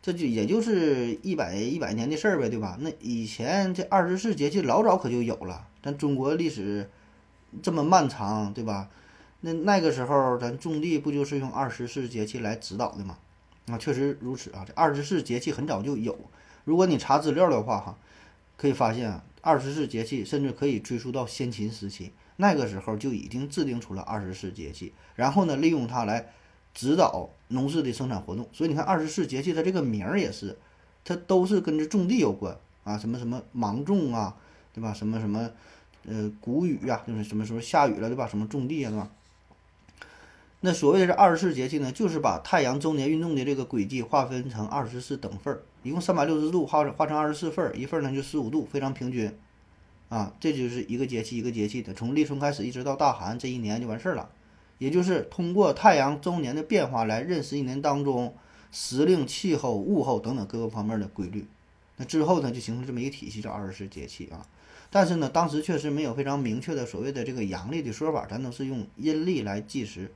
[0.00, 2.76] 这就也就是一百一百年的事儿呗，对吧？
[2.80, 6.90] 那以前这二十四节气老早可就有了，咱中国历史
[7.62, 8.88] 这么漫长，对吧？
[9.42, 13.18] 那那个时候咱种地不就是用二十四节气来指导的吗？
[13.66, 16.18] 啊，确实如此啊，这二十四节气很早就有。
[16.64, 17.96] 如果你查资料的话，哈，
[18.56, 26.32] 可以发现二十四节气甚至可以追溯到先秦时期，那个时候就已经制定出了二十四节气，然后呢，利用它来。
[26.74, 30.56] 指导农事的生产活动，所以你看二十四节气它这个名儿也是，
[31.04, 34.34] 它都是跟着种地有关啊，什么什么芒种啊，
[34.72, 34.90] 对吧？
[34.90, 35.50] 什么什么，
[36.06, 38.26] 呃，谷雨啊，就是什么时候下雨了，对吧？
[38.26, 39.10] 什么种地啊，对吧？
[40.60, 49.30] 那所谓的这二十四节气呢，就是把太阳周年运动的这个轨迹划分成二十四等份儿，一共三百六十度，划划成二十四份儿，一份儿呢就十五度，非常平均，
[50.12, 54.28] 啊，这就是一个节气一个节气的，从立春开始一直到大寒，这一年就完事儿了。
[54.76, 58.34] 也就是通过太阳周年的变化来认识一年当中
[58.70, 61.46] 时令、气候、物候等等各个方面的规律。
[61.96, 64.46] 那之后呢，就形成这么一个体系，叫二十四节气啊。
[64.90, 70.12] 但是呢，当时确实没有非常明确的所谓的这个阳历的说法，咱都是用阴历来计时。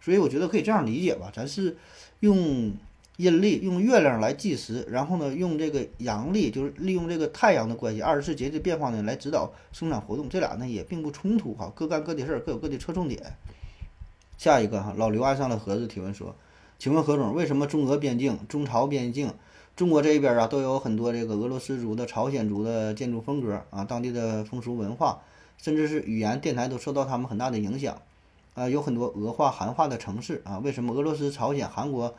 [0.00, 1.76] 所以我觉得可以这样理解吧，咱是
[2.18, 2.74] 用
[3.16, 10.28] 阴历、用月亮来计时，然后呢，用这个阳历，就是利用这个太阳的关系，二十四节气变化呢来指导生产活动。
[10.28, 13.22] 这俩呢也并不冲突哈，各干各的事儿，各有各的侧重点。
[14.36, 16.36] 下一个哈，老刘爱上了盒子提问说
[16.78, 19.32] ：“请问何总，为什么中俄边境、中朝边境，
[19.74, 25.22] 中国这一边啊，都有很多这个俄罗斯族的、朝鲜族的建筑风格啊，当地的风俗文化，
[25.56, 28.02] 甚至是语言、电台都受到他们很大的影响
[28.52, 30.58] 啊，有很多俄化、韩化的城市啊？
[30.58, 32.14] 为什么俄罗斯、朝鲜、韩国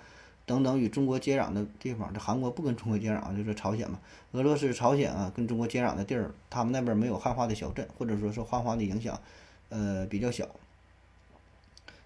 [0.48, 4.00] 等等与中国接壤的地方，这韩国不跟中国接壤，就是朝鲜嘛？
[4.32, 9.20] 俄罗斯、朝鲜啊，跟中国接壤的地儿，他们那边没有汉化的小镇，或者说受汉化的影响，
[9.68, 10.48] 呃，比较小。”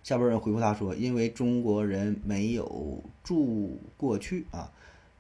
[0.04, 4.71] 下边人回复他说：“因为中国人没有住过去啊，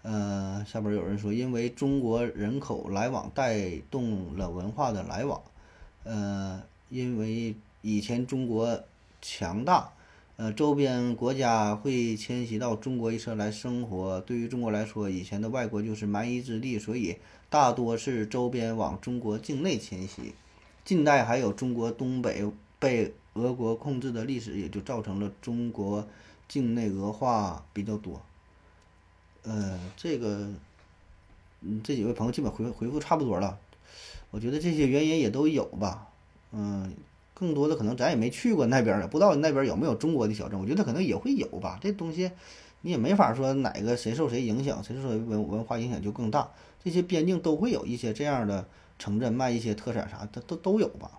[0.01, 5.39] 呃，下边有人说，因为中国人口来往带动了文化的来往，
[6.03, 8.81] 呃，因为以前中国
[9.21, 9.91] 强大，
[10.41, 14.19] 呃，周边国家会迁徙到中国一侧来生活。
[14.21, 20.33] 对于中国来说，以前的外国就是蛮夷之地，所以大多是周边往中国境内迁徙。
[20.83, 22.43] 近代还有中国东北
[22.79, 26.05] 被。”俄国控制的历史也就造成了中国
[26.49, 28.21] 境内俄化比较多。
[29.43, 30.49] 呃，这个，
[31.61, 33.57] 嗯，这几位朋友基本回回复差不多了。
[34.31, 36.09] 我觉得这些原因也都有吧。
[36.51, 36.93] 嗯，
[37.41, 40.59] 更多的可能咱也没去过那边儿，也不知道那边有没有中国的小镇。
[40.59, 41.79] 我觉得可能也会有吧。
[41.81, 42.29] 这东西
[42.81, 46.51] 你也没法说哪个谁受谁影响，谁受文文化影响就更大。
[46.83, 48.67] 这些边境都会有一些这样的
[48.99, 51.17] 城镇卖一些特产啥的，都都有吧。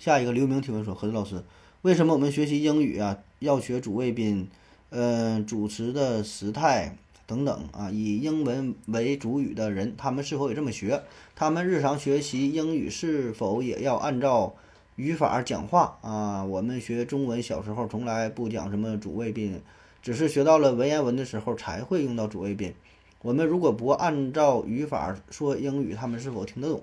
[0.00, 1.44] 下一个刘明提问说：何子老师，
[1.82, 4.48] 为什么我们学习英语啊要学主谓宾，
[4.88, 6.96] 呃，主词的时态
[7.30, 7.88] 等等啊？
[7.92, 11.00] 以英文为主语的人，他们是否也这么学？
[11.36, 14.56] 他们日常学习英语是否也要按照
[14.96, 16.44] 语法讲话啊？
[16.44, 19.62] 我们学中文小时候从来不讲什么主谓宾，
[20.02, 22.74] 只是学到了文言文的时候才会用到主谓宾。
[23.22, 26.82] 我们如果不按照语法说英语，他们是否听得懂？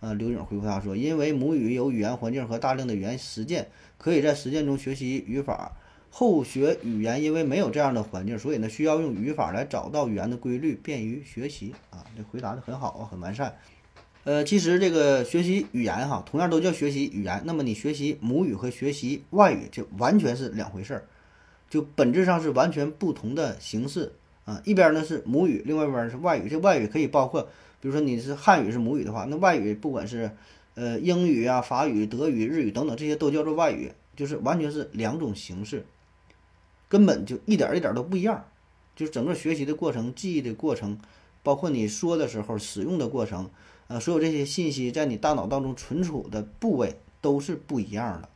[0.00, 5.70] 呃，刘颖回复他说：“因为母语有语言环境和大量的语言实践，可以在实践中学习语法。
[6.14, 13.56] 后学语言因为没有这样的环境，所以呢需要用语法来找到语言的规律，便于学习。”啊，这回答的很好啊，很完善。
[14.24, 17.42] 呃，其实这个学习语言哈，同样都叫学习语言。
[17.46, 21.04] 那么你学习母语和学习外语，就完全是两回事儿，
[21.70, 24.12] 就本质上是完全不同的形式
[24.44, 24.60] 啊。
[24.64, 26.48] 一边呢是母语，另外一边是外语。
[26.48, 27.48] 这外语可以包括。
[27.80, 30.30] 比如说你是汉语是母语的话，那外语不管是，
[30.76, 35.84] 呃英语啊、法语、德语、日语等等，这些都叫做外语，就是完全是两种形式，
[36.92, 38.44] 根本就一点一点都不一样。
[38.94, 40.98] 就是整个学习的过程、记忆的过程，
[41.42, 43.48] 包括你说的时候使用的过程，
[43.88, 48.28] 呃，所有这些信息在你大脑当中存储的部位都是不一样的。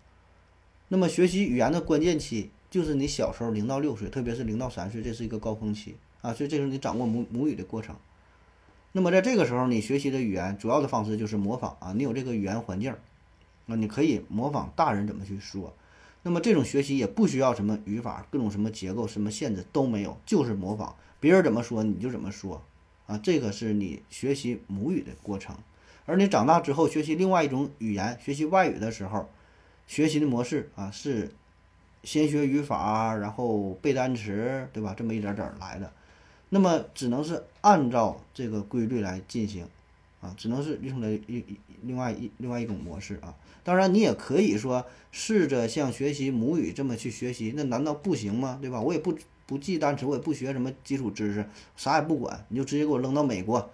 [0.89, 7.95] 那么学习语言的关键期就是你小时候零到六岁，特别是零到三岁，这是一个高峰期啊，所以这是你掌握母母语的过程。
[8.93, 12.95] 那么在这个时候，你学习的语言主要的方式就是模仿啊，你有这个语言环境，
[13.67, 15.75] 那你可以模仿大人怎么去说。
[16.27, 22.61] 那么这种学习也不需要什么语法、各种什么结构、什么限制都没有，就是模仿别人怎么说你就怎么说
[23.07, 23.17] 啊。
[23.23, 25.57] 这个是你学习母语的过程。
[26.05, 29.29] 而你长大之后学习另外一种语言，学习外语的时候，
[29.87, 31.31] 学习的模式啊是
[32.03, 34.97] 先学语法，然后背单词，对吧？
[34.99, 35.93] 这么一点点来的。
[36.49, 39.65] 那么只能是按照这个规律来进行，
[40.27, 41.45] 啊，只能是用的一
[41.83, 43.35] 另外一另外一种模式啊。
[43.63, 48.59] 当然，你也可以说试着像学习母语这么去学习，那难道不行吗？
[48.61, 48.81] 对吧？
[48.81, 53.71] 我也不不记单词，我也不学什么基础知识，啥也不管，你就直接给我扔到美国，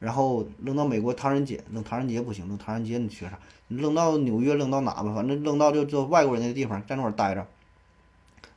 [0.00, 3.38] 然后扔到美国唐人街，扔唐人街不行，扔唐人街你学啥？
[3.68, 7.46] 你扔到纽约，扔到哪吧，反正扔到就就外国人那个地方，在那块儿待着。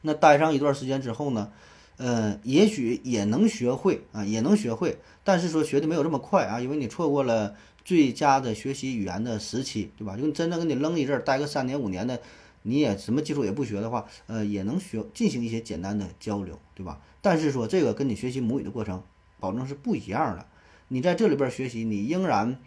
[0.01, 1.51] 那待上一段时间之后呢？
[1.97, 7.55] 呃，也许也能学会啊，也能学会，但是说学的没有这么快啊，因为你错过了
[7.85, 10.17] 最佳的学习语言的时期，对吧？
[10.17, 12.19] 就真正给你扔一阵儿，待个三年五年的，
[12.63, 16.99] 你也什么基础也不学的话，呃，也能学进行一些简单的交流，对吧？
[17.21, 19.01] 但是说这个跟你学习母语的过程，
[19.39, 20.45] 保证是不一样的。
[20.89, 22.59] 你在这里边学习，你仍然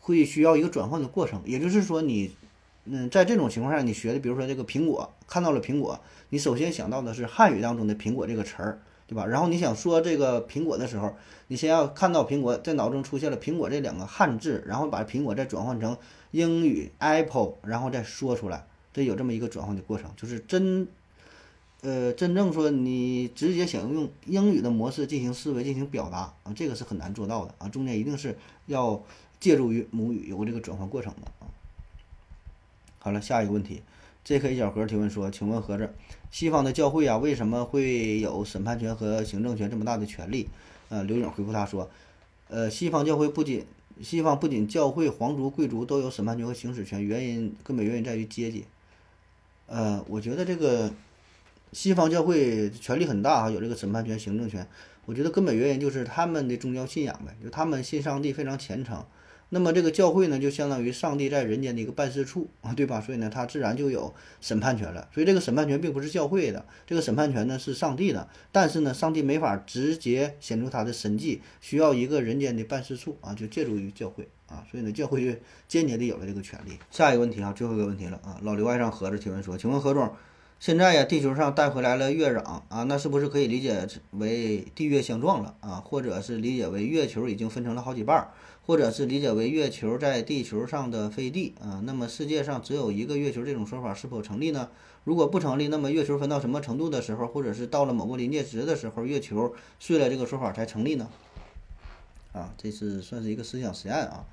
[0.00, 2.32] 会需要一个转换的过程，也就是说你。
[2.90, 9.26] 嗯，在这种情况下，你学的，比如说这个苹果，看到了苹果，你首先想到的是汉语当中的苹果这个词儿，对吧？
[9.26, 11.14] 然后你想说这个苹果的时候，
[11.48, 15.96] 你先要看到苹果，在脑中出现了苹果这两个汉字，然后把苹果再转换成
[16.30, 20.88] 英语 apple，然后再说出来，这有这么一个转换的过程，就是真，
[21.82, 29.02] 呃，真正说你直接想用英语的模式进行思维、进行表达啊，这个是很难做到的啊，中间一定是要
[29.38, 31.37] 借助于母语有个这个转换过程的。
[33.00, 33.82] 好了，下一个问题
[34.24, 34.56] ，J.K.
[34.56, 35.94] 小盒提问说：“请问盒子，
[36.30, 40.48] 西方的教会啊，为什么会有审判权和行政权这么大的权利？”
[40.90, 41.88] 呃，刘勇回复他说
[42.48, 43.64] ：“呃，西方教会不仅
[44.02, 48.64] 西方不仅教会皇族贵族都有审判权和行使权，原因根本原因在于阶级。
[49.66, 50.92] 呃，我觉得这个
[51.72, 54.66] 西方教会权力很大啊，有这个审判权、行政权。
[55.06, 59.02] 我觉得根本原因就是他们的宗教信仰呗，就他们信上帝非常虔诚。”
[59.50, 63.00] 那么这个教会呢，就相当于上帝在人间的一个办事处啊， 对吧？
[63.00, 65.08] 所以呢，他自然就有审判权了。
[65.14, 68.28] 所以这个审判权并不是教会的，这个审判权呢是上帝的。
[68.52, 74.62] 但是呢，上帝没法直接显出他的神迹，需要一个人间的办事处啊，就借助于教会啊。
[74.70, 76.72] 所以呢，教会就间接的有了这个权利。
[76.90, 80.12] 下一个问题啊，最后一个问题了啊，老刘爱上盒子提问说，请问何总，
[80.60, 85.82] 现在呀，地球上带回来了月壤啊，那是不是可以理解为地月相撞了啊？
[85.82, 88.28] 或者是理解为月球已经分成了好几半？
[88.68, 94.68] 或者是理解为月球在地球上的飞地啊，那么世界上只有一个月球这种说法是否成立呢？
[95.04, 101.08] 如果不成立，那么月球分到什么程度的时候，或者是到了某个临界值的时候，月球碎了，这个说法才成立呢？
[102.34, 104.26] 啊，这是算是一个思想实验啊。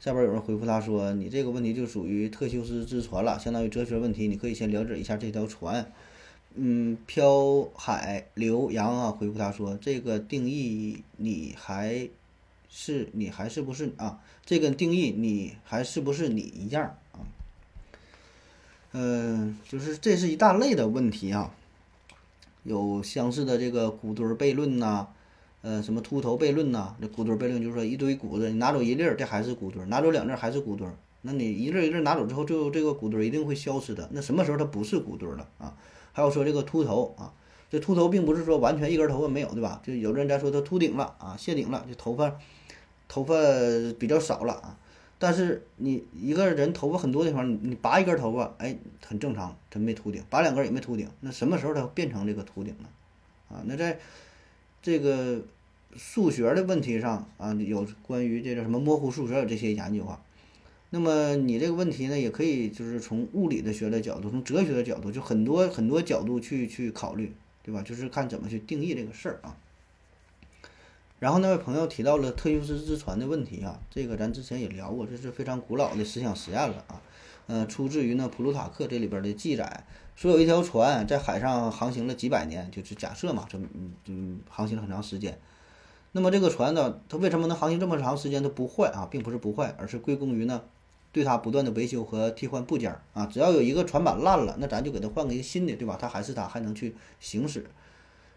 [0.00, 5.92] 下边有人回复他说：“你这个问题就属于特修斯之船了，相当于哲学问题，你可以先了解一下这条船。”
[6.56, 12.08] 嗯，飘海流洋啊，回复他说：“这个定义你还。”
[12.68, 14.20] 是你还是不是啊？
[14.44, 17.20] 这个定义你还是不是你一样啊？
[18.92, 21.54] 嗯，就是这是一大类的问题啊，
[22.62, 25.08] 有相似的这个骨墩悖论呐，
[25.62, 26.94] 呃，什么秃头悖论呐？
[27.00, 30.90] 这骨墩悖论就是说一堆骨子，你拿走一粒儿，这还是骨墩；拿走两粒儿还是骨墩。
[31.22, 34.08] 那你一粒一粒拿走之后，最后这个骨墩一定会消失的。
[34.12, 35.76] 那什么时候它不是骨墩了啊？
[36.12, 37.32] 还有说这个秃头啊，
[37.70, 39.82] 这秃头并不是说完全一根头发没有，对吧？
[39.84, 42.38] 就有的人在说他秃顶了啊，谢顶了，这头发
[43.08, 43.34] 头发
[43.98, 44.78] 比较少了啊。
[45.18, 51.08] 但是你一个人头发很多的地方，你拔一根头发，哎，很正常，他没秃顶；拔两根也没秃顶。
[51.22, 52.88] 那什么时候它变成这个秃顶了？
[53.48, 53.98] 啊，那在
[54.80, 55.42] 这个
[55.96, 60.22] 数学的问题上啊，有关于这个什么模糊数学有这些研究啊。
[60.90, 67.32] 那么你这个问题呢，也可以就是从物理的学的角度，从哲学的角度，就很多很多角度去去考虑，
[67.64, 67.82] 对吧？
[67.82, 69.56] 就是看怎么去定义这个事儿啊。
[71.18, 77.02] 然后那位朋友提到了特修斯之船的问题啊，这个咱之前也聊过，这是非常古老的思想实验了啊。
[77.48, 85.36] 呃，出自于呢普鲁塔克这里边的记载，说有一条船在海上航行了几百年，就是假设嘛，这嗯嗯航行了很长时间。
[86.12, 89.08] 那么这个船呢，它为什么能航行这么长时间都不坏啊？
[89.10, 90.62] 并不是不坏，而是归功于呢
[91.10, 93.26] 对它不断的维修和替换部件啊。
[93.26, 95.98] 只要有一个船板烂了，那咱就给它换个一个新的，对吧？
[96.00, 97.64] 它还是它，还能去行驶。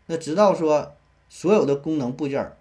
[0.08, 0.94] 那直到说
[1.30, 2.52] 所有的功能部件。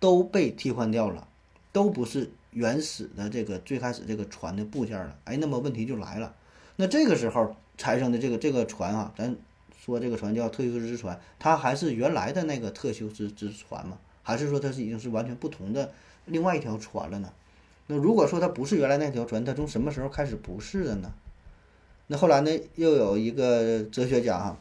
[0.00, 1.26] 都被替换掉了，
[1.72, 5.18] 都不是原始的这个最开始这个船的部件了。
[5.24, 6.34] 哎，那么问题就来了，
[6.76, 9.36] 那这个时候产生的这个这个船啊，咱
[9.76, 13.98] 说这个船叫特修斯之船，它还是原来的那个特修斯之船吗？
[14.22, 15.92] 还是说它是已经是完全不同的
[16.26, 17.32] 另外一条船了呢？
[17.88, 21.12] 那如果说它不是原来那条船，它从什么时候开始不是的呢？
[22.06, 24.58] 那后来呢，又有一个哲学家哈，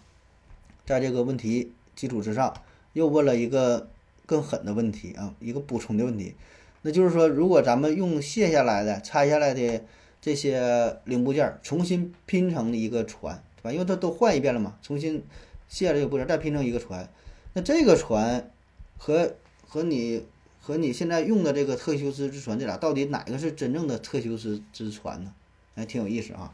[0.85, 2.53] 在这个问题基础之上，
[2.93, 3.89] 又问了一个。
[4.27, 6.35] 更狠的问题啊，一个补充的问题，
[6.83, 9.83] 那就是说，如果咱们用卸下来的、拆下来的
[10.21, 13.71] 这些零部件重新拼成一个船，对吧？
[13.71, 15.23] 因为它都换一遍了嘛，重新
[15.69, 17.09] 卸这个部件再拼成一个船，
[17.53, 18.51] 那这个船
[18.97, 19.33] 和
[19.65, 20.25] 和你
[20.59, 25.33] 和你现在用的这个特修斯之船，这俩到底哪个是真正的特修斯之船呢？
[25.73, 26.53] 还挺有意思啊。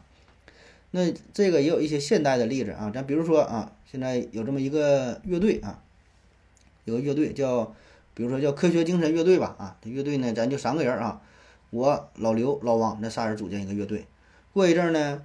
[0.92, 5.82] 那这个也有一些现代的例子啊，咱比如说啊，现在有这么一个乐队啊。
[6.86, 7.74] 有个乐队叫，
[8.14, 11.22] 比如说叫科学精神乐队吧，啊，这乐队呢，咱就三个人啊，
[11.70, 14.06] 我老刘、老王那仨人组建一个乐队。
[14.52, 15.24] 过一阵呢，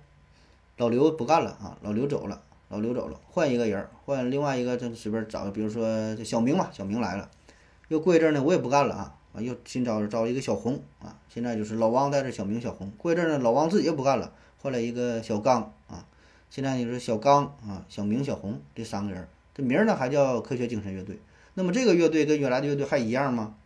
[0.77, 7.29] 老刘不干了啊，老刘走了，老刘走了，换一个人，换另外一个，就随便找，比如说小明吧，小明来了。
[7.89, 12.93] 又过一阵呢，我也不干了啊，啊，又新招招一个小红啊，现在就是老王带着小明、小红。
[12.97, 14.33] 过一阵呢，老王自己也不干了，
[14.63, 16.07] 换了一个小刚啊，
[16.51, 21.19] 现在就是小刚啊、小明、小红这三个人，这名儿呢还叫科学精神乐队。
[21.59, 23.57] 那么这个乐队跟原来的乐队还一样吗？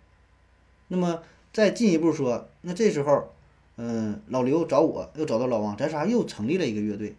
[0.88, 1.22] 那么
[1.52, 3.30] 再进一步说，那这时候，
[3.76, 7.14] 嗯，老刘找我又找到老王，咱仨又成立了一个乐队，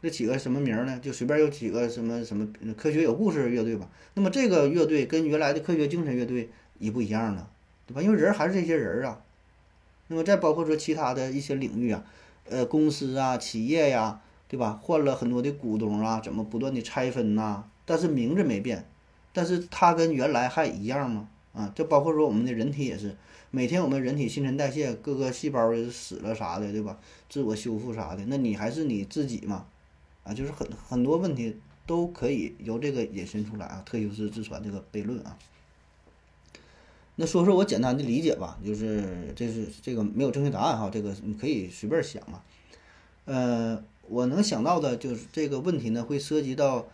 [0.00, 0.98] 这起个什么名呢？
[1.02, 2.48] 就随便有几个什么什么
[2.78, 3.90] 科学有故事乐队吧。
[4.14, 6.48] 那么这个乐队跟原来的科学精神乐队
[6.78, 7.46] 一不一样呢？
[7.86, 8.00] 对吧？
[8.00, 9.20] 因为人还是这些人啊。
[10.08, 12.02] 那么再包括说其他的一些领域啊，
[12.48, 14.80] 呃，公司啊、企业呀，对吧？
[14.82, 17.64] 换了很多的股东啊，怎么不断的拆分呐？
[17.84, 18.88] 但是名字没变。
[19.36, 21.28] 但是它跟原来还一样吗？
[21.52, 23.14] 啊，就包括说我们的人体也是，
[23.50, 26.98] 每天我们人体新陈代谢，各个细胞也死了啥的，对吧？
[27.28, 29.66] 自我修复啥的，那你还是你自己嘛？
[30.24, 35.36] 啊，就是很很多问题都可以由这个引申出来啊，特修斯之船这个悖论啊。
[37.16, 42.40] 那说说我简单的理解吧，就是这是这个没有正确答案哈，这个你可以随便想嘛。
[43.26, 46.86] 呃，我能想到的就是这个问题呢，会涉及到。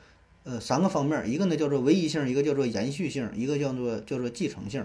[0.45, 4.85] 呃，三个方面，一个呢叫做唯一性，一个叫做延续性，一个叫做叫做继承性。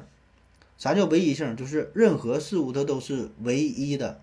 [0.78, 1.56] 啥叫唯一性？
[1.56, 4.22] 就是任何事物它都是唯一的。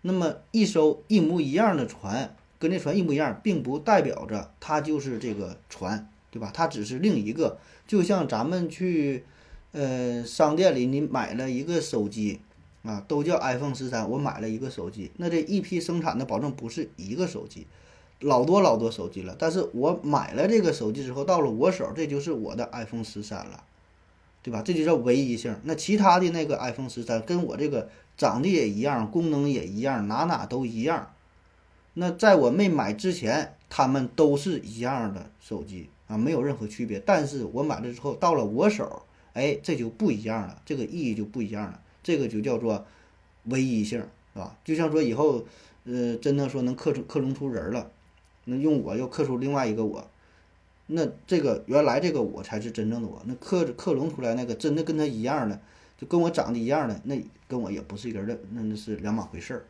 [0.00, 6.50] 那么一艘一模一样的船，跟这船一模一样，并不代表着它就是这个船，对吧？
[6.54, 7.58] 它只是另一个。
[7.86, 9.24] 就像咱们去
[9.72, 12.40] 呃商店里，你买了一个手机
[12.82, 17.66] 啊，都叫 iPhone 十三，我买了一个手机，那这一批生产的保证不是一个手机。
[18.20, 23.62] 老多老多手机了，但是我买了这个手机之后，到了我手，这就是我的 iPhone 十三了，
[24.42, 24.62] 对吧？
[24.62, 25.54] 这就叫唯一性。
[25.64, 31.12] 那其他的那个 iPhone 十三跟我这个长得也一样，功能也一样，哪哪都一样。
[31.92, 36.98] 那在我没买之前，他们都是一样的手机啊，没有任何区别。
[36.98, 39.02] 但是我买了之后，到了我手，
[39.34, 41.80] 哎，这就不一样了，这个意义就不一样了。
[42.02, 42.86] 这个就叫做
[43.44, 43.98] 唯一性，
[44.32, 44.56] 是吧？
[44.64, 45.44] 就像说以后，
[45.84, 47.90] 呃，真的说能克出克隆出人了。
[48.46, 50.08] 那用我又刻出另外一个我，
[50.86, 53.20] 那这个原来这个我才是真正的我。
[53.26, 55.60] 那克克隆出来那个真的跟他一样的，
[55.98, 59.64] 就跟我长得一样的，那跟我也不是一个人，那那是两码回事儿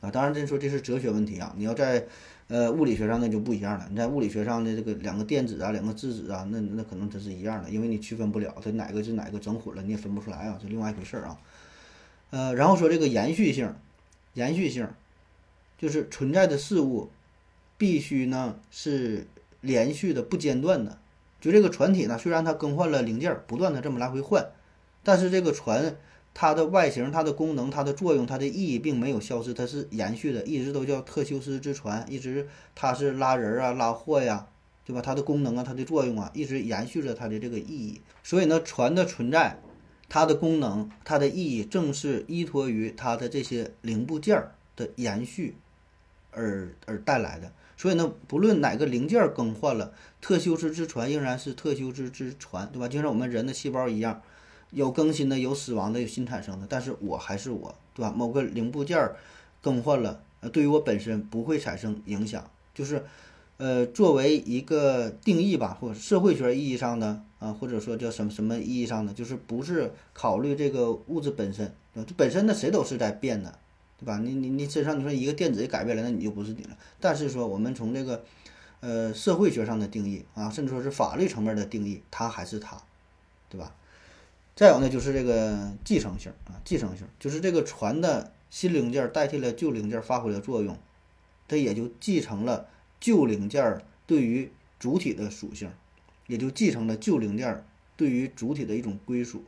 [0.00, 0.10] 啊。
[0.10, 1.54] 当然，这说这是哲学问题啊。
[1.56, 2.06] 你要在
[2.48, 3.86] 呃物理学上那就不一样了。
[3.90, 11.38] 你在物理学上的这个两个电子啊，两个质子啊，那那可能它是一样的，因为你区分不了它哪个是哪个整混了，你也分不出来啊，这另外一回事儿啊。
[12.30, 13.72] 呃，然后说这个延续性，
[14.34, 14.88] 延续性
[15.78, 17.08] 就是存在的事物
[17.78, 19.26] 必须呢是
[19.62, 20.98] 连续的、不间断的。
[21.40, 24.44] 就这个船体呢，虽然它更换了零件，不断的这么来回换，
[25.02, 25.96] 但是这个船
[26.34, 34.48] 它的外形、它的功能、它的作用、它的意义并没有消失，它是延续的，一直都叫特修斯之船，一直它是拉人啊、拉货呀，
[34.84, 35.00] 对吧？
[35.00, 38.00] 它的功能啊、它的作用啊，一直延续着它的这个意义。
[38.22, 39.58] 所以呢，船的存在。
[40.10, 45.54] 它的功能，它的意义，正是依托于它的这些零部件儿的延续
[46.30, 47.52] 而而带来的。
[47.78, 52.86] 所以呢，不论哪个零件更换了，特修斯之船仍然是特修斯之船，对吧？
[52.86, 54.20] 就像我们人的细胞一样，
[54.72, 58.12] 有更新的，有死亡的，有新产生的，但是我还是我，对吧？
[58.14, 59.10] 某个零部件
[59.62, 63.02] 更换了，呃，对于我本身不会产生影响，就是。
[63.60, 73.58] 呃，作为一个定义吧，或社会学意义上的啊，或者说叫什么什么意义上的，就是不是考虑这个物质本身，这本身呢谁都是在变的，
[73.98, 74.18] 对吧？
[74.18, 76.76] 你你你身上你说一个电子改变了，那你就不是你了。
[77.00, 78.24] 但是说我们从这个
[78.80, 82.80] 呃社会学上的定义啊，甚至说是法律层面的定义，它还是它，
[83.48, 83.74] 对吧？
[84.54, 90.78] 再有呢，就是这个继承性啊，继承性就是这个船的新零件代替了旧零件发挥了作用，
[91.46, 92.68] 它也就继承了。
[93.00, 95.70] 旧零件对于主体的属性，
[96.26, 97.64] 也就继承了旧零件
[97.96, 99.44] 对于主体的一种归属。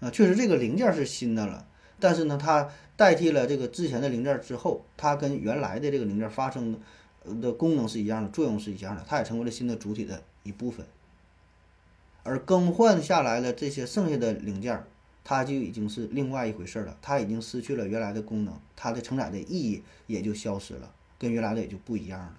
[0.00, 1.66] 啊，确实这个零件是新的了，
[2.00, 6.78] 但是呢，它代替了这个之前的零件之后，它跟原来的这个零件发生的
[7.40, 10.86] 的功能是一样的，作用是一样的，它也成为了新的主体的一部分。
[12.22, 14.84] 而更换下来的这些剩下的零件，
[15.24, 22.36] 它就已经是另外一回事了，它已经失去了原来的功能，它的承载的意义也就消失了，跟原来的也就不一样了。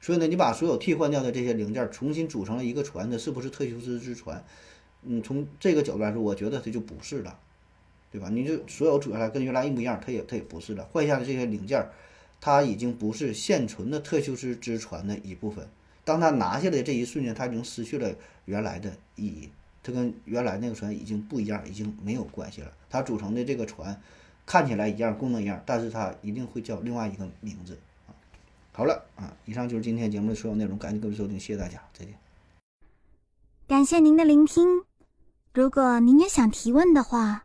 [0.00, 4.44] 所以呢，你把所有替换掉的这些零件重新组成了一个船，这是不是特修斯之船？
[5.02, 7.38] 嗯，从这个角度来说，我觉得它就不是了，
[8.12, 8.28] 对吧？
[8.28, 10.84] 你就所有组下来跟原来一模一样，它也它也不是了。
[10.92, 11.88] 换下的这些零件，
[12.40, 15.66] 它已经不是现存的特修斯之船的一部分。
[16.04, 19.48] 当它拿下来这一瞬间，它已经失去了原来的意义，
[19.82, 22.70] 它跟原来那个船已经不一样，已经没有关系了。
[22.90, 23.98] 它组成的这个船
[24.44, 27.78] 看起来一样，功能一样，但是它一定会叫另外一个名字。
[28.72, 32.14] 好了啊，以上就是今天节目的所有内容，感谢各位收听，谢谢大家，再见。
[33.68, 34.82] 感谢您的聆听。
[35.54, 37.44] 如果您也想提问的话，